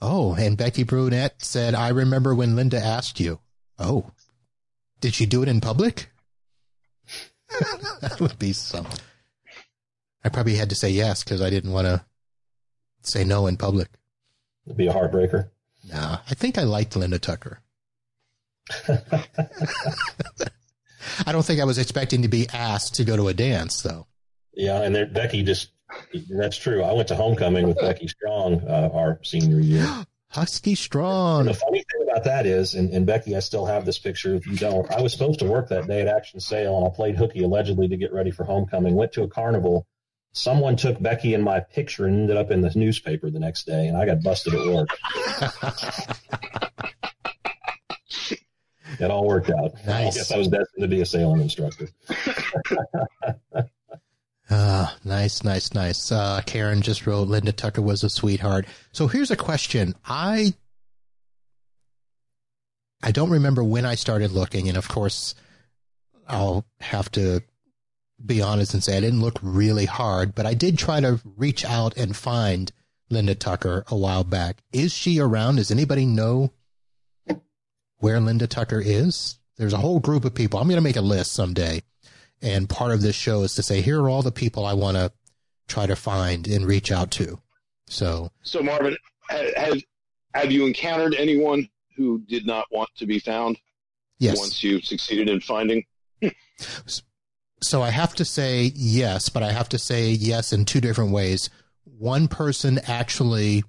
[0.00, 3.40] Oh, and Becky Brunette said, "I remember when Linda asked you."
[3.78, 4.12] Oh,
[5.00, 6.11] did she do it in public?
[8.00, 8.86] That would be some.
[10.24, 12.04] I probably had to say yes because I didn't want to
[13.02, 13.88] say no in public.
[14.66, 15.48] It'd be a heartbreaker.
[15.90, 17.60] Nah, I think I liked Linda Tucker.
[21.26, 24.06] I don't think I was expecting to be asked to go to a dance, though.
[24.54, 25.70] Yeah, and there, Becky just,
[26.30, 26.82] that's true.
[26.82, 29.86] I went to homecoming with Becky Strong uh, our senior year.
[30.30, 31.44] Husky strong.
[31.44, 34.34] The funny thing about that is, and, and Becky, I still have this picture.
[34.34, 36.90] If you don't, I was supposed to work that day at Action Sale, and I
[36.94, 38.94] played hooky allegedly to get ready for homecoming.
[38.94, 39.86] Went to a carnival.
[40.32, 43.86] Someone took Becky and my picture and ended up in the newspaper the next day,
[43.88, 44.88] and I got busted at work.
[49.00, 49.72] It all worked out.
[49.84, 50.16] I Nice.
[50.16, 51.88] guess I was destined to be a sailing instructor.
[54.54, 56.12] Ah, nice, nice, nice.
[56.12, 58.66] Uh, Karen just wrote Linda Tucker was a sweetheart.
[58.90, 59.94] So here's a question.
[60.04, 60.52] I
[63.02, 65.34] I don't remember when I started looking, and of course,
[66.28, 67.42] I'll have to
[68.24, 71.64] be honest and say I didn't look really hard, but I did try to reach
[71.64, 72.70] out and find
[73.10, 74.62] Linda Tucker a while back.
[74.72, 75.56] Is she around?
[75.56, 76.52] Does anybody know
[77.98, 79.38] where Linda Tucker is?
[79.56, 80.60] There's a whole group of people.
[80.60, 81.82] I'm going to make a list someday.
[82.40, 84.96] And part of this show is to say, here are all the people I want
[84.96, 85.12] to
[85.68, 87.38] try to find and reach out to.
[87.86, 88.96] So, So Marvin,
[89.28, 89.82] ha- have
[90.34, 93.58] have you encountered anyone who did not want to be found
[94.18, 94.38] yes.
[94.38, 95.84] once you succeeded in finding?
[97.62, 101.12] So I have to say yes, but I have to say yes in two different
[101.12, 101.48] ways.
[101.84, 103.62] One person actually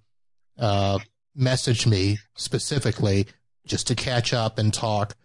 [0.57, 0.99] uh,
[1.37, 3.27] messaged me specifically
[3.67, 5.15] just to catch up and talk,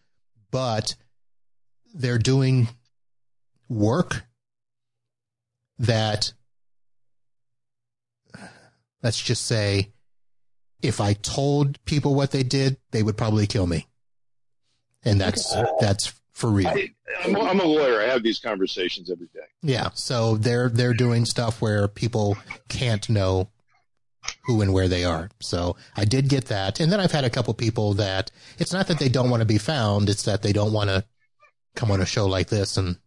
[0.50, 0.96] but
[1.94, 2.68] they're doing
[3.68, 4.22] work
[5.78, 6.32] that,
[9.02, 9.92] let's just say,
[10.82, 13.86] if I told people what they did, they would probably kill me.
[15.04, 16.68] And that's, that's for real.
[16.68, 16.90] I,
[17.24, 18.00] I'm, I'm a lawyer.
[18.00, 19.40] I have these conversations every day.
[19.60, 23.50] Yeah, so they're they're doing stuff where people can't know
[24.44, 25.30] who and where they are.
[25.40, 28.86] So I did get that, and then I've had a couple people that it's not
[28.86, 31.04] that they don't want to be found; it's that they don't want to
[31.74, 32.98] come on a show like this and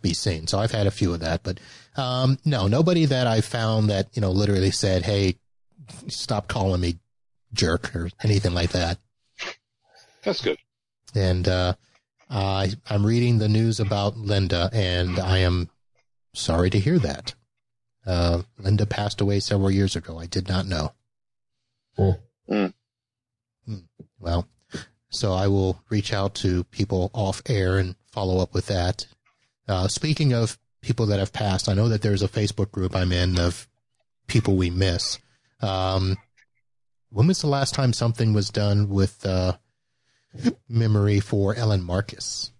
[0.00, 0.46] be seen.
[0.46, 1.60] So I've had a few of that, but
[1.96, 5.38] um, no, nobody that I found that you know literally said, "Hey,
[6.08, 6.98] stop calling me
[7.52, 8.98] jerk" or anything like that.
[10.22, 10.58] That's good.
[11.14, 11.74] And uh,
[12.30, 15.70] I I'm reading the news about Linda, and I am
[16.34, 17.34] sorry to hear that.
[18.06, 20.18] Uh, Linda passed away several years ago.
[20.18, 20.92] I did not know.
[21.96, 22.66] Hmm.
[24.18, 24.48] Well,
[25.10, 29.06] so I will reach out to people off air and follow up with that.
[29.66, 33.12] Uh, speaking of people that have passed, I know that there's a Facebook group I'm
[33.12, 33.68] in of
[34.26, 35.18] people we miss.
[35.60, 36.16] Um,
[37.10, 39.54] when was the last time something was done with uh,
[40.68, 42.52] memory for Ellen Marcus?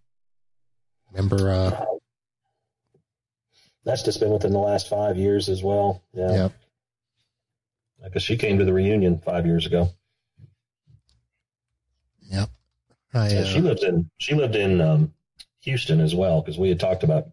[1.12, 1.50] Remember?
[1.50, 1.84] Uh,
[3.84, 6.02] That's just been within the last five years as well.
[6.12, 6.32] Yeah.
[6.32, 6.48] yeah.
[8.02, 9.90] Because she came to the reunion five years ago.
[12.30, 12.50] Yep.
[13.14, 15.14] I, Yeah, uh, she lived in she lived in um,
[15.60, 17.28] Houston as well because we had talked about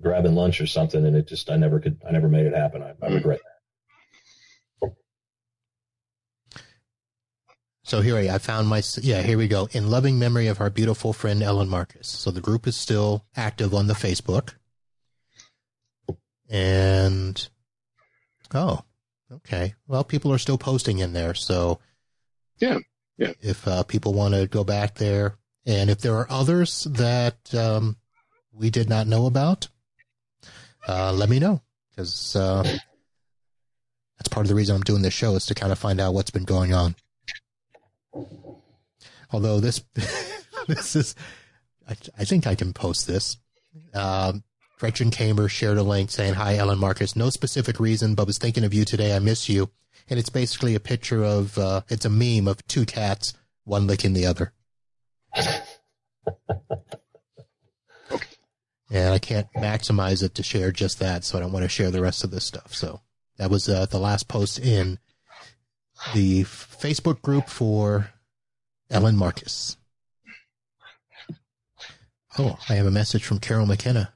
[0.00, 2.82] grabbing lunch or something, and it just I never could I never made it happen.
[2.82, 3.40] I, I regret
[7.88, 9.22] So here I found my yeah.
[9.22, 9.66] Here we go.
[9.72, 12.06] In loving memory of our beautiful friend Ellen Marcus.
[12.06, 14.50] So the group is still active on the Facebook.
[16.50, 17.48] And
[18.52, 18.82] oh,
[19.32, 19.74] okay.
[19.86, 21.32] Well, people are still posting in there.
[21.32, 21.78] So
[22.58, 22.76] yeah,
[23.16, 23.32] yeah.
[23.40, 27.96] If uh, people want to go back there, and if there are others that um,
[28.52, 29.68] we did not know about,
[30.86, 32.64] uh, let me know because uh,
[34.18, 36.12] that's part of the reason I'm doing this show is to kind of find out
[36.12, 36.94] what's been going on.
[39.30, 39.82] Although this,
[40.68, 41.14] this is,
[41.88, 43.36] I, I, think I can post this.
[43.94, 44.42] Um,
[44.78, 47.16] Gretchen Kamer shared a link saying, "Hi, Ellen Marcus.
[47.16, 49.14] No specific reason, but was thinking of you today.
[49.14, 49.70] I miss you."
[50.08, 53.34] And it's basically a picture of, uh, it's a meme of two cats,
[53.64, 54.52] one licking the other.
[58.90, 61.90] and I can't maximize it to share just that, so I don't want to share
[61.90, 62.74] the rest of this stuff.
[62.74, 63.00] So
[63.36, 64.98] that was uh, the last post in
[66.14, 68.10] the Facebook group for
[68.90, 69.76] Ellen Marcus.
[72.38, 74.12] Oh, I have a message from Carol McKenna.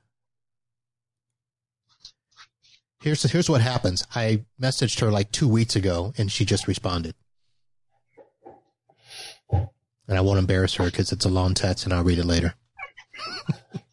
[3.03, 4.07] Here's here's what happens.
[4.15, 7.17] I messaged her like two weeks ago, and she just responded.
[9.51, 12.55] And I won't embarrass her because it's a long text, and I'll read it later.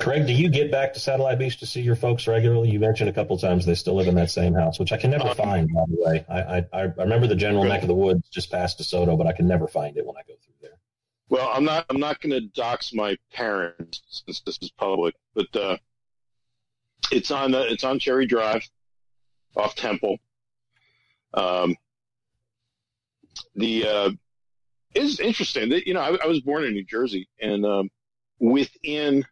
[0.00, 2.70] Craig, do you get back to Satellite Beach to see your folks regularly?
[2.70, 5.12] You mentioned a couple times they still live in that same house, which I can
[5.12, 5.72] never find.
[5.72, 8.80] By the way, I, I, I remember the general neck of the woods just past
[8.80, 10.78] DeSoto, but I can never find it when I go through there.
[11.28, 15.54] Well, I'm not I'm not going to dox my parents since this is public, but
[15.54, 15.76] uh,
[17.12, 18.68] it's on uh, it's on Cherry Drive,
[19.56, 20.18] off Temple.
[21.32, 21.76] Um,
[23.54, 24.10] the uh,
[24.94, 27.90] is interesting that you know I, I, was born in New Jersey, and um,
[28.40, 29.24] within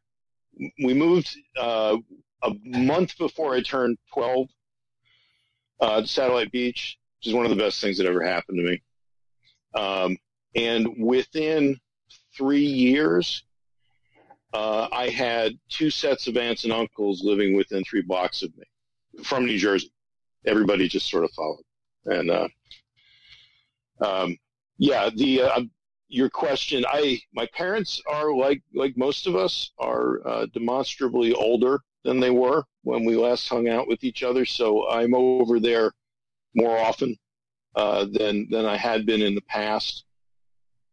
[0.83, 1.97] we moved uh,
[2.43, 4.49] a month before I turned 12
[5.81, 8.65] uh, to Satellite Beach, which is one of the best things that ever happened to
[8.65, 8.83] me.
[9.75, 10.17] Um,
[10.55, 11.79] and within
[12.37, 13.45] three years,
[14.53, 18.65] uh, I had two sets of aunts and uncles living within three blocks of me
[19.25, 19.93] from New Jersey.
[20.47, 21.65] Everybody just sort of followed.
[22.05, 22.49] And, uh,
[24.01, 24.39] um,
[24.79, 25.63] yeah, the, uh,
[26.09, 31.81] your question, I my parents are like like most of us are uh, demonstrably older
[32.05, 34.45] than they were when we last hung out with each other.
[34.45, 35.93] So I'm over there
[36.55, 37.17] more often
[37.75, 40.05] uh, than than I had been in the past.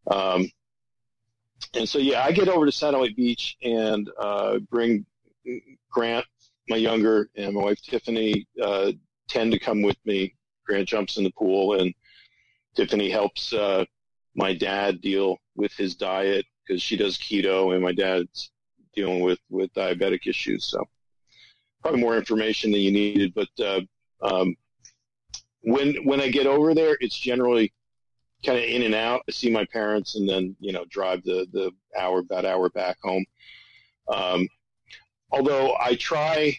[0.07, 0.49] Um,
[1.73, 5.05] and so yeah, I get over to Satellite Beach and uh, bring
[5.91, 6.25] Grant,
[6.69, 8.91] my younger, and my wife Tiffany uh,
[9.27, 10.35] tend to come with me.
[10.65, 11.93] Grant jumps in the pool and
[12.75, 13.85] Tiffany helps uh,
[14.35, 18.51] my dad deal with his diet because she does keto and my dad's
[18.95, 20.65] dealing with, with diabetic issues.
[20.65, 20.83] So
[21.81, 23.81] probably more information than you needed, but, uh,
[24.21, 24.55] um,
[25.63, 27.71] when, when I get over there, it's generally
[28.45, 29.21] kind of in and out.
[29.27, 32.97] I see my parents and then, you know, drive the, the hour, about hour back
[33.03, 33.25] home.
[34.07, 34.47] Um,
[35.31, 36.55] although I try,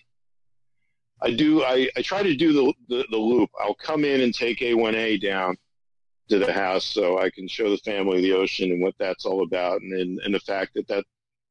[1.20, 3.50] I do, I, I try to do the, the, the loop.
[3.60, 5.56] I'll come in and take A1A down
[6.28, 9.42] to the house so I can show the family the ocean and what that's all
[9.42, 11.04] about, and and, and the fact that that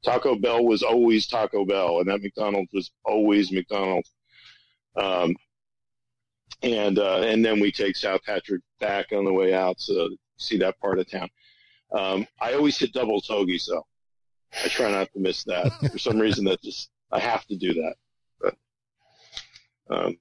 [0.03, 4.11] Taco Bell was always Taco Bell, and that McDonald's was always McDonald's.
[4.95, 5.35] Um,
[6.63, 10.57] and uh, and then we take South Patrick back on the way out, so see
[10.57, 11.29] that part of town.
[11.91, 13.85] Um, I always hit double togies though.
[14.63, 15.71] I try not to miss that.
[15.91, 17.95] For some reason, that just I have to do that.
[18.39, 18.55] But
[19.89, 20.17] um,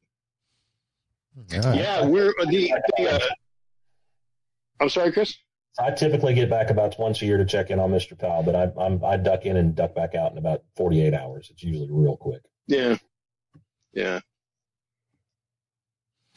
[1.49, 1.73] yeah.
[1.75, 3.29] yeah, we're the, the uh,
[4.81, 5.37] I'm sorry, Chris.
[5.79, 8.19] I typically get back about once a year to check in on Mr.
[8.19, 11.49] Powell, but I, I'm I duck in and duck back out in about 48 hours.
[11.51, 12.43] It's usually real quick.
[12.67, 12.97] Yeah,
[13.93, 14.21] yeah.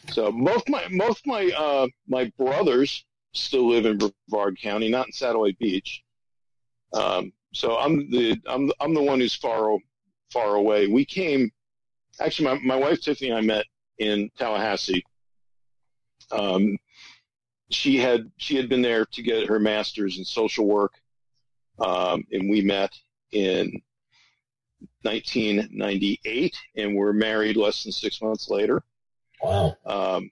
[0.09, 5.13] So both my both my uh, my brothers still live in Brevard County, not in
[5.13, 6.03] Satellite Beach.
[6.93, 9.77] Um, so I'm the I'm I'm the one who's far
[10.31, 10.87] far away.
[10.87, 11.51] We came
[12.19, 13.65] actually my my wife Tiffany and I met
[13.97, 15.03] in Tallahassee.
[16.31, 16.77] Um,
[17.73, 20.93] she had she had been there to get her master's in social work,
[21.79, 22.91] um, and we met
[23.31, 23.81] in
[25.01, 28.83] 1998, and we're married less than six months later.
[29.41, 29.75] Wow.
[29.85, 30.31] Um,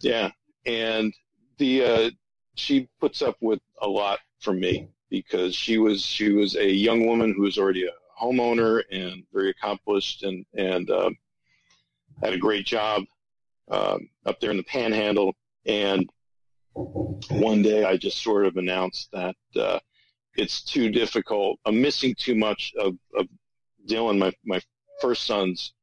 [0.00, 0.30] yeah,
[0.66, 1.12] and
[1.58, 2.10] the uh,
[2.54, 7.06] she puts up with a lot from me because she was she was a young
[7.06, 7.90] woman who was already a
[8.20, 11.16] homeowner and very accomplished and and um,
[12.22, 13.02] had a great job
[13.70, 15.34] um, up there in the Panhandle
[15.66, 16.08] and
[16.74, 19.78] one day I just sort of announced that uh,
[20.36, 21.58] it's too difficult.
[21.64, 23.26] I'm missing too much of, of
[23.86, 24.60] Dylan, my, my
[25.00, 25.74] first son's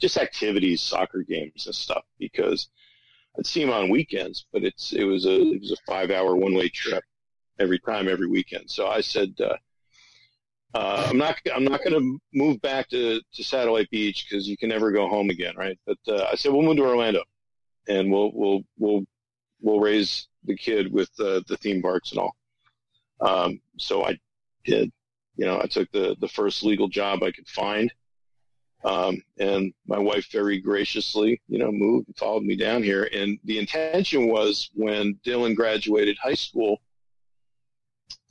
[0.00, 2.68] just activities, soccer games and stuff, because
[3.38, 6.34] I'd see him on weekends, but it's it was a it was a five hour
[6.36, 7.04] one way trip
[7.58, 8.70] every time every weekend.
[8.70, 9.34] So I said.
[9.40, 9.56] Uh,
[10.74, 11.36] uh, I'm not.
[11.54, 15.06] I'm not going to move back to, to Satellite Beach because you can never go
[15.06, 15.78] home again, right?
[15.86, 17.24] But uh, I said we'll move to Orlando,
[17.88, 19.04] and we'll we'll we'll
[19.62, 22.36] we'll raise the kid with uh, the theme parks and all.
[23.20, 24.18] Um, so I
[24.64, 24.92] did.
[25.36, 27.90] You know, I took the the first legal job I could find,
[28.84, 33.08] um, and my wife very graciously, you know, moved and followed me down here.
[33.12, 36.80] And the intention was when Dylan graduated high school.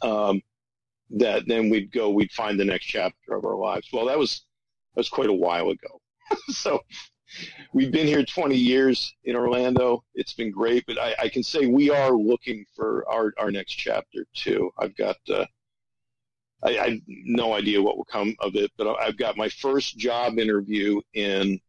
[0.02, 0.42] Um,
[1.12, 3.88] that then we'd go, we'd find the next chapter of our lives.
[3.92, 4.46] Well, that was
[4.94, 6.02] that was quite a while ago.
[6.50, 6.82] so
[7.74, 10.04] we've been here 20 years in Orlando.
[10.14, 13.74] It's been great, but I, I, can say we are looking for our, our next
[13.74, 14.72] chapter too.
[14.78, 15.46] I've got, uh,
[16.64, 19.98] I, I have no idea what will come of it, but I've got my first
[19.98, 21.60] job interview in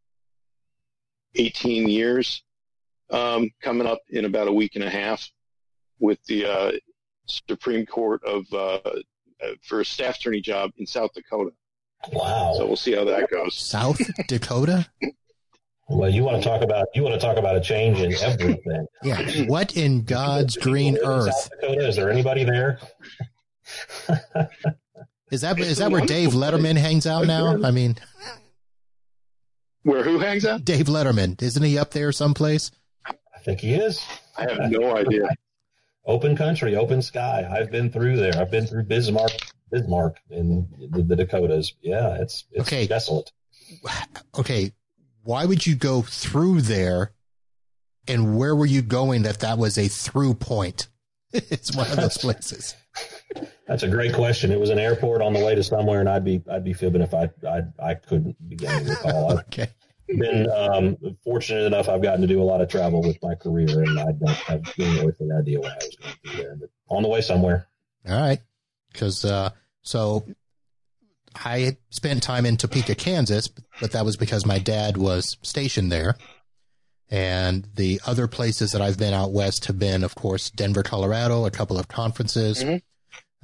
[1.34, 2.42] 18 years
[3.10, 5.28] um, coming up in about a week and a half
[5.98, 6.72] with the uh,
[7.26, 8.80] Supreme Court of uh,
[9.42, 11.50] uh, for a staff attorney job in South Dakota.
[12.12, 12.54] Wow.
[12.56, 13.54] So we'll see how that goes.
[13.54, 14.86] South Dakota?
[15.92, 18.86] Well, you want to talk about you want to talk about a change in everything.
[19.04, 19.46] Yeah.
[19.46, 21.34] What in God's green earth?
[21.34, 21.88] South Dakota?
[21.88, 22.78] Is there anybody there?
[25.32, 27.60] is that is that where Dave Letterman hangs out now?
[27.64, 27.96] I mean,
[29.82, 30.64] where who hangs out?
[30.64, 32.70] Dave Letterman, isn't he up there someplace?
[33.06, 34.00] I think he is.
[34.36, 35.28] I have no idea
[36.04, 37.48] open country, open sky.
[37.50, 38.36] I've been through there.
[38.36, 39.32] I've been through Bismarck,
[39.70, 41.74] Bismarck in the, the Dakotas.
[41.80, 42.86] Yeah, it's it's okay.
[42.86, 43.30] desolate.
[44.38, 44.72] Okay,
[45.22, 47.12] why would you go through there?
[48.08, 50.88] And where were you going that that was a through point?
[51.32, 52.74] it's one of those places.
[53.66, 54.50] That's a great question.
[54.50, 57.00] It was an airport on the way to somewhere, and I'd be I'd be fibbing
[57.00, 59.38] if I I, I couldn't begin to recall.
[59.38, 59.68] okay
[60.18, 61.88] been um, fortunate enough.
[61.88, 64.62] I've gotten to do a lot of travel with my career, and I don't have
[64.78, 66.56] any earthly idea what I was going to there.
[66.56, 67.66] But on the way somewhere.
[68.08, 68.40] All right,
[68.92, 69.50] because uh,
[69.82, 70.24] so
[71.36, 73.48] I spent time in Topeka, Kansas,
[73.80, 76.16] but that was because my dad was stationed there.
[77.10, 81.44] And the other places that I've been out west have been, of course, Denver, Colorado,
[81.44, 82.64] a couple of conferences.
[82.64, 82.76] Mm-hmm.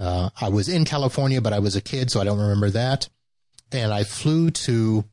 [0.03, 3.09] Uh, I was in California, but I was a kid, so I don't remember that.
[3.71, 5.05] And I flew to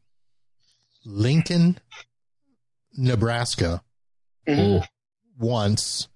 [1.03, 1.79] Lincoln,
[2.95, 3.83] Nebraska
[4.47, 4.85] mm-hmm.
[5.37, 6.07] once,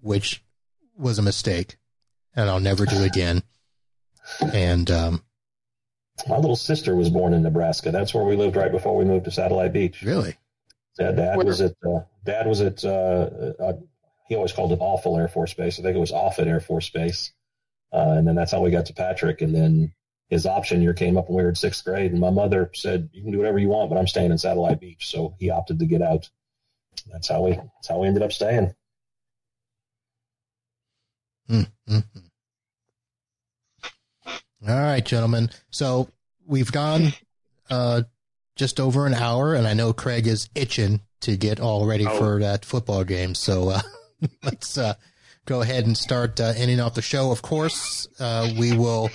[0.00, 0.42] which
[0.96, 1.76] was a mistake,
[2.34, 3.42] and I'll never do again.
[4.40, 5.22] And um,
[6.28, 7.90] my little sister was born in Nebraska.
[7.90, 10.02] That's where we lived right before we moved to Satellite Beach.
[10.02, 10.36] Really?
[10.98, 13.28] Yeah, dad was at uh, dad was at uh,
[13.58, 13.72] uh,
[14.28, 15.78] he always called it Awful Air Force Base.
[15.78, 17.32] I think it was Offutt Air Force Base,
[17.92, 19.40] uh, and then that's how we got to Patrick.
[19.42, 19.92] And then
[20.28, 23.10] his option year came up when we were in sixth grade, and my mother said,
[23.12, 25.80] "You can do whatever you want, but I'm staying in Satellite Beach." So he opted
[25.80, 26.30] to get out.
[27.10, 27.52] That's how we.
[27.52, 28.72] That's how we ended up staying.
[31.50, 31.98] Mm-hmm.
[34.66, 35.50] All right, gentlemen.
[35.70, 36.08] So
[36.46, 37.12] we've gone
[37.68, 38.02] uh,
[38.56, 42.16] just over an hour, and I know Craig is itching to get all ready oh.
[42.16, 43.34] for that football game.
[43.34, 43.80] So uh,
[44.42, 44.94] let's uh,
[45.44, 47.30] go ahead and start uh, ending off the show.
[47.30, 49.10] Of course, uh, we will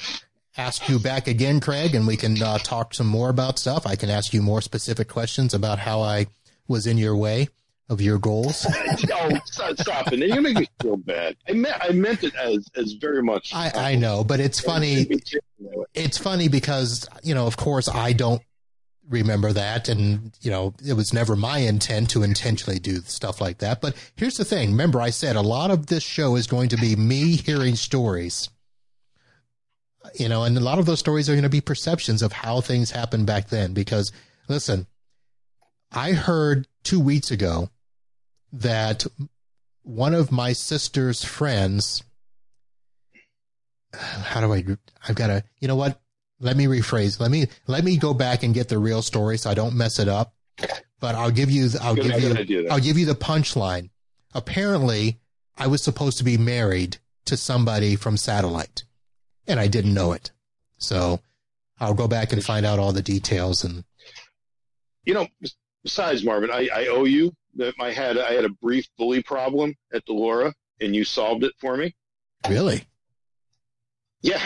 [0.56, 3.88] ask you back again, Craig, and we can uh, talk some more about stuff.
[3.88, 6.28] I can ask you more specific questions about how I
[6.68, 7.48] was in your way
[7.90, 8.66] of your goals.
[9.14, 10.20] oh, stop, it!
[10.20, 11.36] You make me feel bad.
[11.48, 13.54] I meant I meant it as as very much.
[13.54, 15.08] I, I know, but it's funny.
[15.94, 18.42] It's funny because you know, of course, I don't
[19.08, 23.58] remember that, and you know, it was never my intent to intentionally do stuff like
[23.60, 23.82] that.
[23.82, 26.78] But here's the thing: remember, I said a lot of this show is going to
[26.78, 28.50] be me hearing stories
[30.16, 32.62] you know, and a lot of those stories are going to be perceptions of how
[32.62, 33.74] things happened back then.
[33.74, 34.12] Because
[34.48, 34.88] listen,
[35.92, 37.70] I heard two weeks ago
[38.54, 39.06] that
[39.84, 42.04] one of my sister's friends,
[43.94, 44.64] how do I,
[45.08, 46.00] I've got to, you know what?
[46.40, 47.20] Let me rephrase.
[47.20, 50.00] Let me, let me go back and get the real story so I don't mess
[50.00, 50.34] it up.
[51.00, 53.90] But I'll give you, I'll give you, I'll give you the punchline.
[54.34, 55.20] Apparently
[55.58, 58.84] I was supposed to be married to somebody from satellite
[59.48, 60.32] and I didn't know it.
[60.78, 61.20] So
[61.80, 63.64] I'll go back and find out all the details.
[63.64, 63.84] And
[65.06, 65.28] you know,
[65.84, 69.76] besides Marvin, I, I owe you that I had I had a brief bully problem
[69.94, 71.96] at DeLaura, and you solved it for me.
[72.48, 72.84] Really?
[74.22, 74.42] Yeah.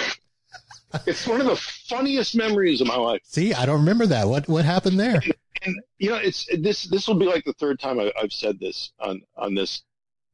[1.06, 3.22] it's one of the funniest memories of my life.
[3.24, 4.28] See, I don't remember that.
[4.28, 5.22] What what happened there?
[5.24, 6.84] And, and you know, it's this.
[6.84, 9.84] This will be like the third time I, have said this on on this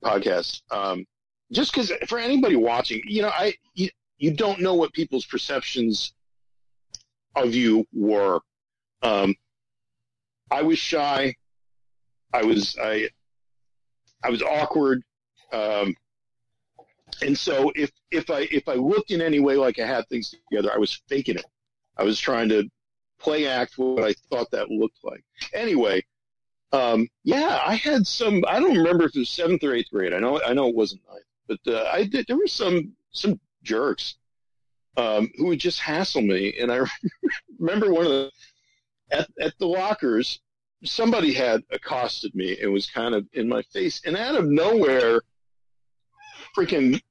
[0.04, 0.62] podcast.
[0.72, 1.06] Um,
[1.52, 6.14] just because for anybody watching, you know, I you, you don't know what people's perceptions
[7.36, 8.40] of you were.
[9.02, 9.36] Um,
[10.52, 11.36] I was shy.
[12.34, 13.10] I was I
[14.24, 15.04] I was awkward.
[15.52, 15.96] Um,
[17.22, 20.34] and so if, if I, if I looked in any way like I had things
[20.50, 21.46] together, I was faking it.
[21.98, 22.70] I was trying to
[23.20, 25.24] play act what I thought that looked like.
[25.54, 26.04] Anyway,
[26.72, 30.14] um, yeah, I had some, I don't remember if it was seventh or eighth grade.
[30.14, 33.40] I know, I know it wasn't ninth, but, uh, I did, there were some, some
[33.64, 34.16] jerks,
[34.98, 36.54] um, who would just hassle me.
[36.60, 36.82] And I
[37.60, 38.32] remember one of the,
[39.12, 40.40] at, at the lockers,
[40.84, 45.22] somebody had accosted me and was kind of in my face and out of nowhere,
[46.56, 47.02] freaking,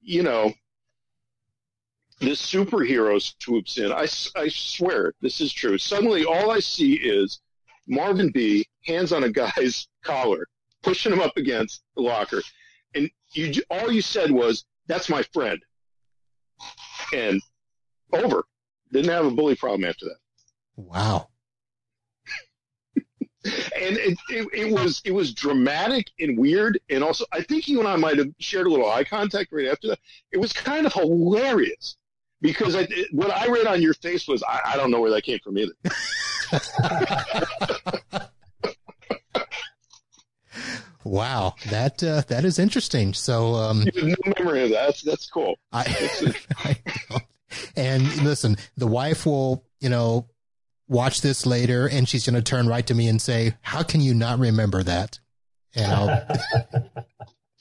[0.00, 0.52] you know,
[2.20, 3.92] this superhero swoops in.
[3.92, 4.06] I,
[4.36, 5.76] I swear this is true.
[5.76, 7.40] Suddenly all I see is
[7.86, 10.46] Marvin Bee hands on a guy's collar,
[10.82, 12.42] pushing him up against the locker.
[12.94, 15.60] And you, all you said was, that's my friend.
[17.14, 17.42] And
[18.12, 18.44] over.
[18.92, 20.18] Didn't have a bully problem after that.
[20.76, 21.28] Wow
[23.44, 27.80] and it, it, it, was it was dramatic and weird, and also I think you
[27.80, 29.98] and I might have shared a little eye contact right after that.
[30.30, 31.96] It was kind of hilarious
[32.40, 35.22] because I, what I read on your face was I, I don't know where that
[35.22, 35.72] came from either.
[41.04, 43.14] wow, that uh, that is interesting.
[43.14, 44.86] So um, no memory of that.
[44.86, 45.58] That's, that's cool.
[45.72, 46.76] I, I
[47.76, 50.28] and listen, the wife will you know
[50.92, 54.00] watch this later and she's going to turn right to me and say, how can
[54.00, 55.18] you not remember that?
[55.74, 56.28] And I'll,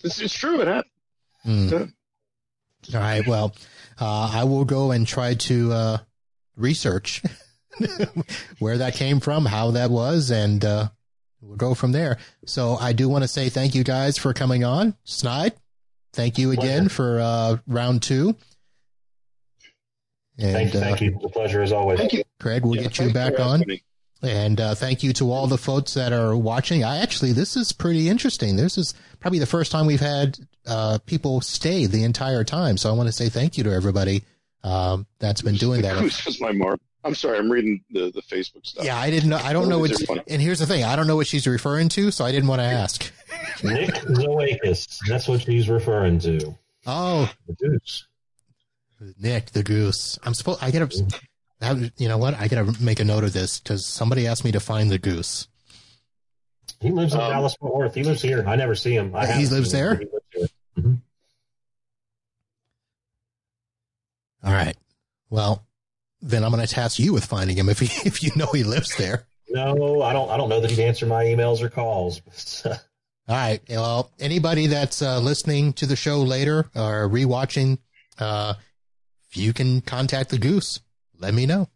[0.03, 0.61] it's, it's true.
[0.61, 0.91] It happened.
[1.45, 1.93] Mm.
[2.93, 3.25] All right.
[3.25, 3.55] Well,
[3.99, 5.97] uh, I will go and try to, uh,
[6.57, 7.23] research
[8.59, 10.89] where that came from, how that was, and, uh,
[11.41, 12.17] we'll go from there.
[12.45, 14.95] So I do want to say thank you guys for coming on.
[15.05, 15.53] Snide,
[16.13, 18.35] thank you again for, uh, round two.
[20.41, 21.19] And, thank, you, uh, thank you.
[21.21, 21.99] The pleasure is always.
[21.99, 22.23] Thank you.
[22.39, 23.63] Craig, we'll yeah, get you back on.
[24.23, 26.83] And uh, thank you to all the folks that are watching.
[26.83, 28.55] I actually, this is pretty interesting.
[28.55, 30.37] This is probably the first time we've had
[30.67, 32.77] uh, people stay the entire time.
[32.77, 34.23] So I want to say thank you to everybody
[34.63, 35.99] um, that's been doing that.
[36.01, 36.79] This is my mark.
[37.03, 38.85] I'm sorry, I'm reading the, the Facebook stuff.
[38.85, 39.37] Yeah, I didn't know.
[39.37, 39.91] I don't know what.
[40.27, 42.59] And here's the thing: I don't know what she's referring to, so I didn't want
[42.59, 43.11] to ask.
[43.63, 44.99] Nick Zoakis.
[45.07, 46.55] That's what she's referring to.
[46.85, 48.05] Oh, the goose.
[49.19, 50.19] Nick the goose.
[50.23, 50.63] I'm supposed.
[50.63, 51.91] I gotta.
[51.97, 52.33] You know what?
[52.35, 55.47] I gotta make a note of this because somebody asked me to find the goose.
[56.79, 57.95] He lives in um, Dallas Fort Worth.
[57.95, 58.43] He lives here.
[58.47, 59.15] I never see him.
[59.15, 59.95] I he lives there.
[59.95, 60.93] He lives mm-hmm.
[64.43, 64.75] All right.
[65.29, 65.63] Well,
[66.21, 68.63] then I'm going to task you with finding him if he, if you know he
[68.63, 69.25] lives there.
[69.49, 70.29] No, I don't.
[70.29, 72.21] I don't know that he'd answer my emails or calls.
[72.65, 72.77] All
[73.27, 73.59] right.
[73.69, 77.77] Well, anybody that's uh, listening to the show later or rewatching,
[78.17, 78.53] uh,
[79.31, 80.81] if you can contact the goose,
[81.19, 81.69] let me know.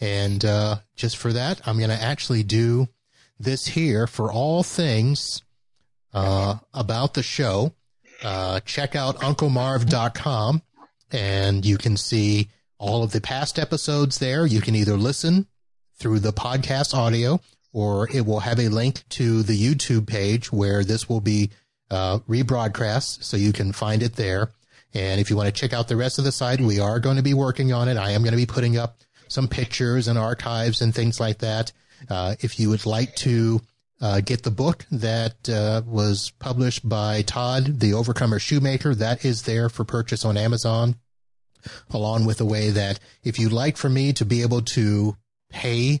[0.00, 2.88] And uh, just for that, I'm going to actually do
[3.38, 5.42] this here for all things
[6.14, 7.74] uh, about the show.
[8.22, 10.62] Uh, check out unclemarv.com
[11.12, 12.48] and you can see
[12.78, 14.46] all of the past episodes there.
[14.46, 15.46] You can either listen
[15.96, 17.40] through the podcast audio
[17.72, 21.50] or it will have a link to the YouTube page where this will be
[21.90, 23.22] uh, rebroadcast.
[23.24, 24.50] So you can find it there.
[24.94, 27.16] And if you want to check out the rest of the site, we are going
[27.16, 27.96] to be working on it.
[27.96, 28.98] I am going to be putting up
[29.28, 31.72] some pictures and archives and things like that.
[32.08, 33.60] Uh, if you would like to
[34.00, 39.42] uh, get the book that uh, was published by Todd, The Overcomer Shoemaker, that is
[39.42, 40.96] there for purchase on Amazon,
[41.90, 45.16] along with a way that if you'd like for me to be able to
[45.50, 46.00] pay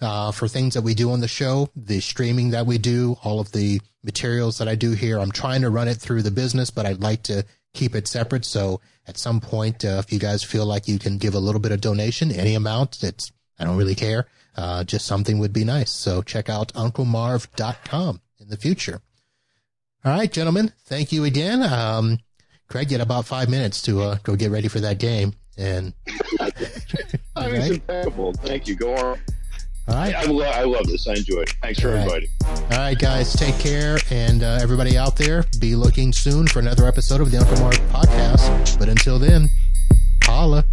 [0.00, 3.40] uh, for things that we do on the show, the streaming that we do, all
[3.40, 6.70] of the materials that I do here, I'm trying to run it through the business,
[6.70, 7.44] but I'd like to
[7.74, 8.44] keep it separate.
[8.44, 11.60] So at some point, uh, if you guys feel like you can give a little
[11.60, 14.26] bit of donation, any amount, it's, I don't really care.
[14.56, 15.90] Uh, just something would be nice.
[15.90, 19.02] So check out unclemarv.com in the future.
[20.04, 20.72] All right, gentlemen.
[20.84, 21.62] Thank you again.
[21.62, 22.18] Um,
[22.68, 25.34] Craig, you had about five minutes to uh, go get ready for that game.
[25.56, 25.92] And
[27.36, 27.70] I mean, right?
[27.72, 28.32] impeccable.
[28.34, 28.76] Thank you.
[28.76, 29.18] Go on.
[29.86, 30.14] All right.
[30.14, 31.06] I, lo- I love this.
[31.06, 31.50] I enjoy it.
[31.62, 32.02] Thanks for All right.
[32.04, 32.28] inviting.
[32.46, 33.32] All right, guys.
[33.34, 33.98] Take care.
[34.10, 37.74] And uh, everybody out there, be looking soon for another episode of the Uncle Marv
[37.90, 38.78] podcast.
[38.78, 39.48] But until then,
[40.22, 40.64] holla.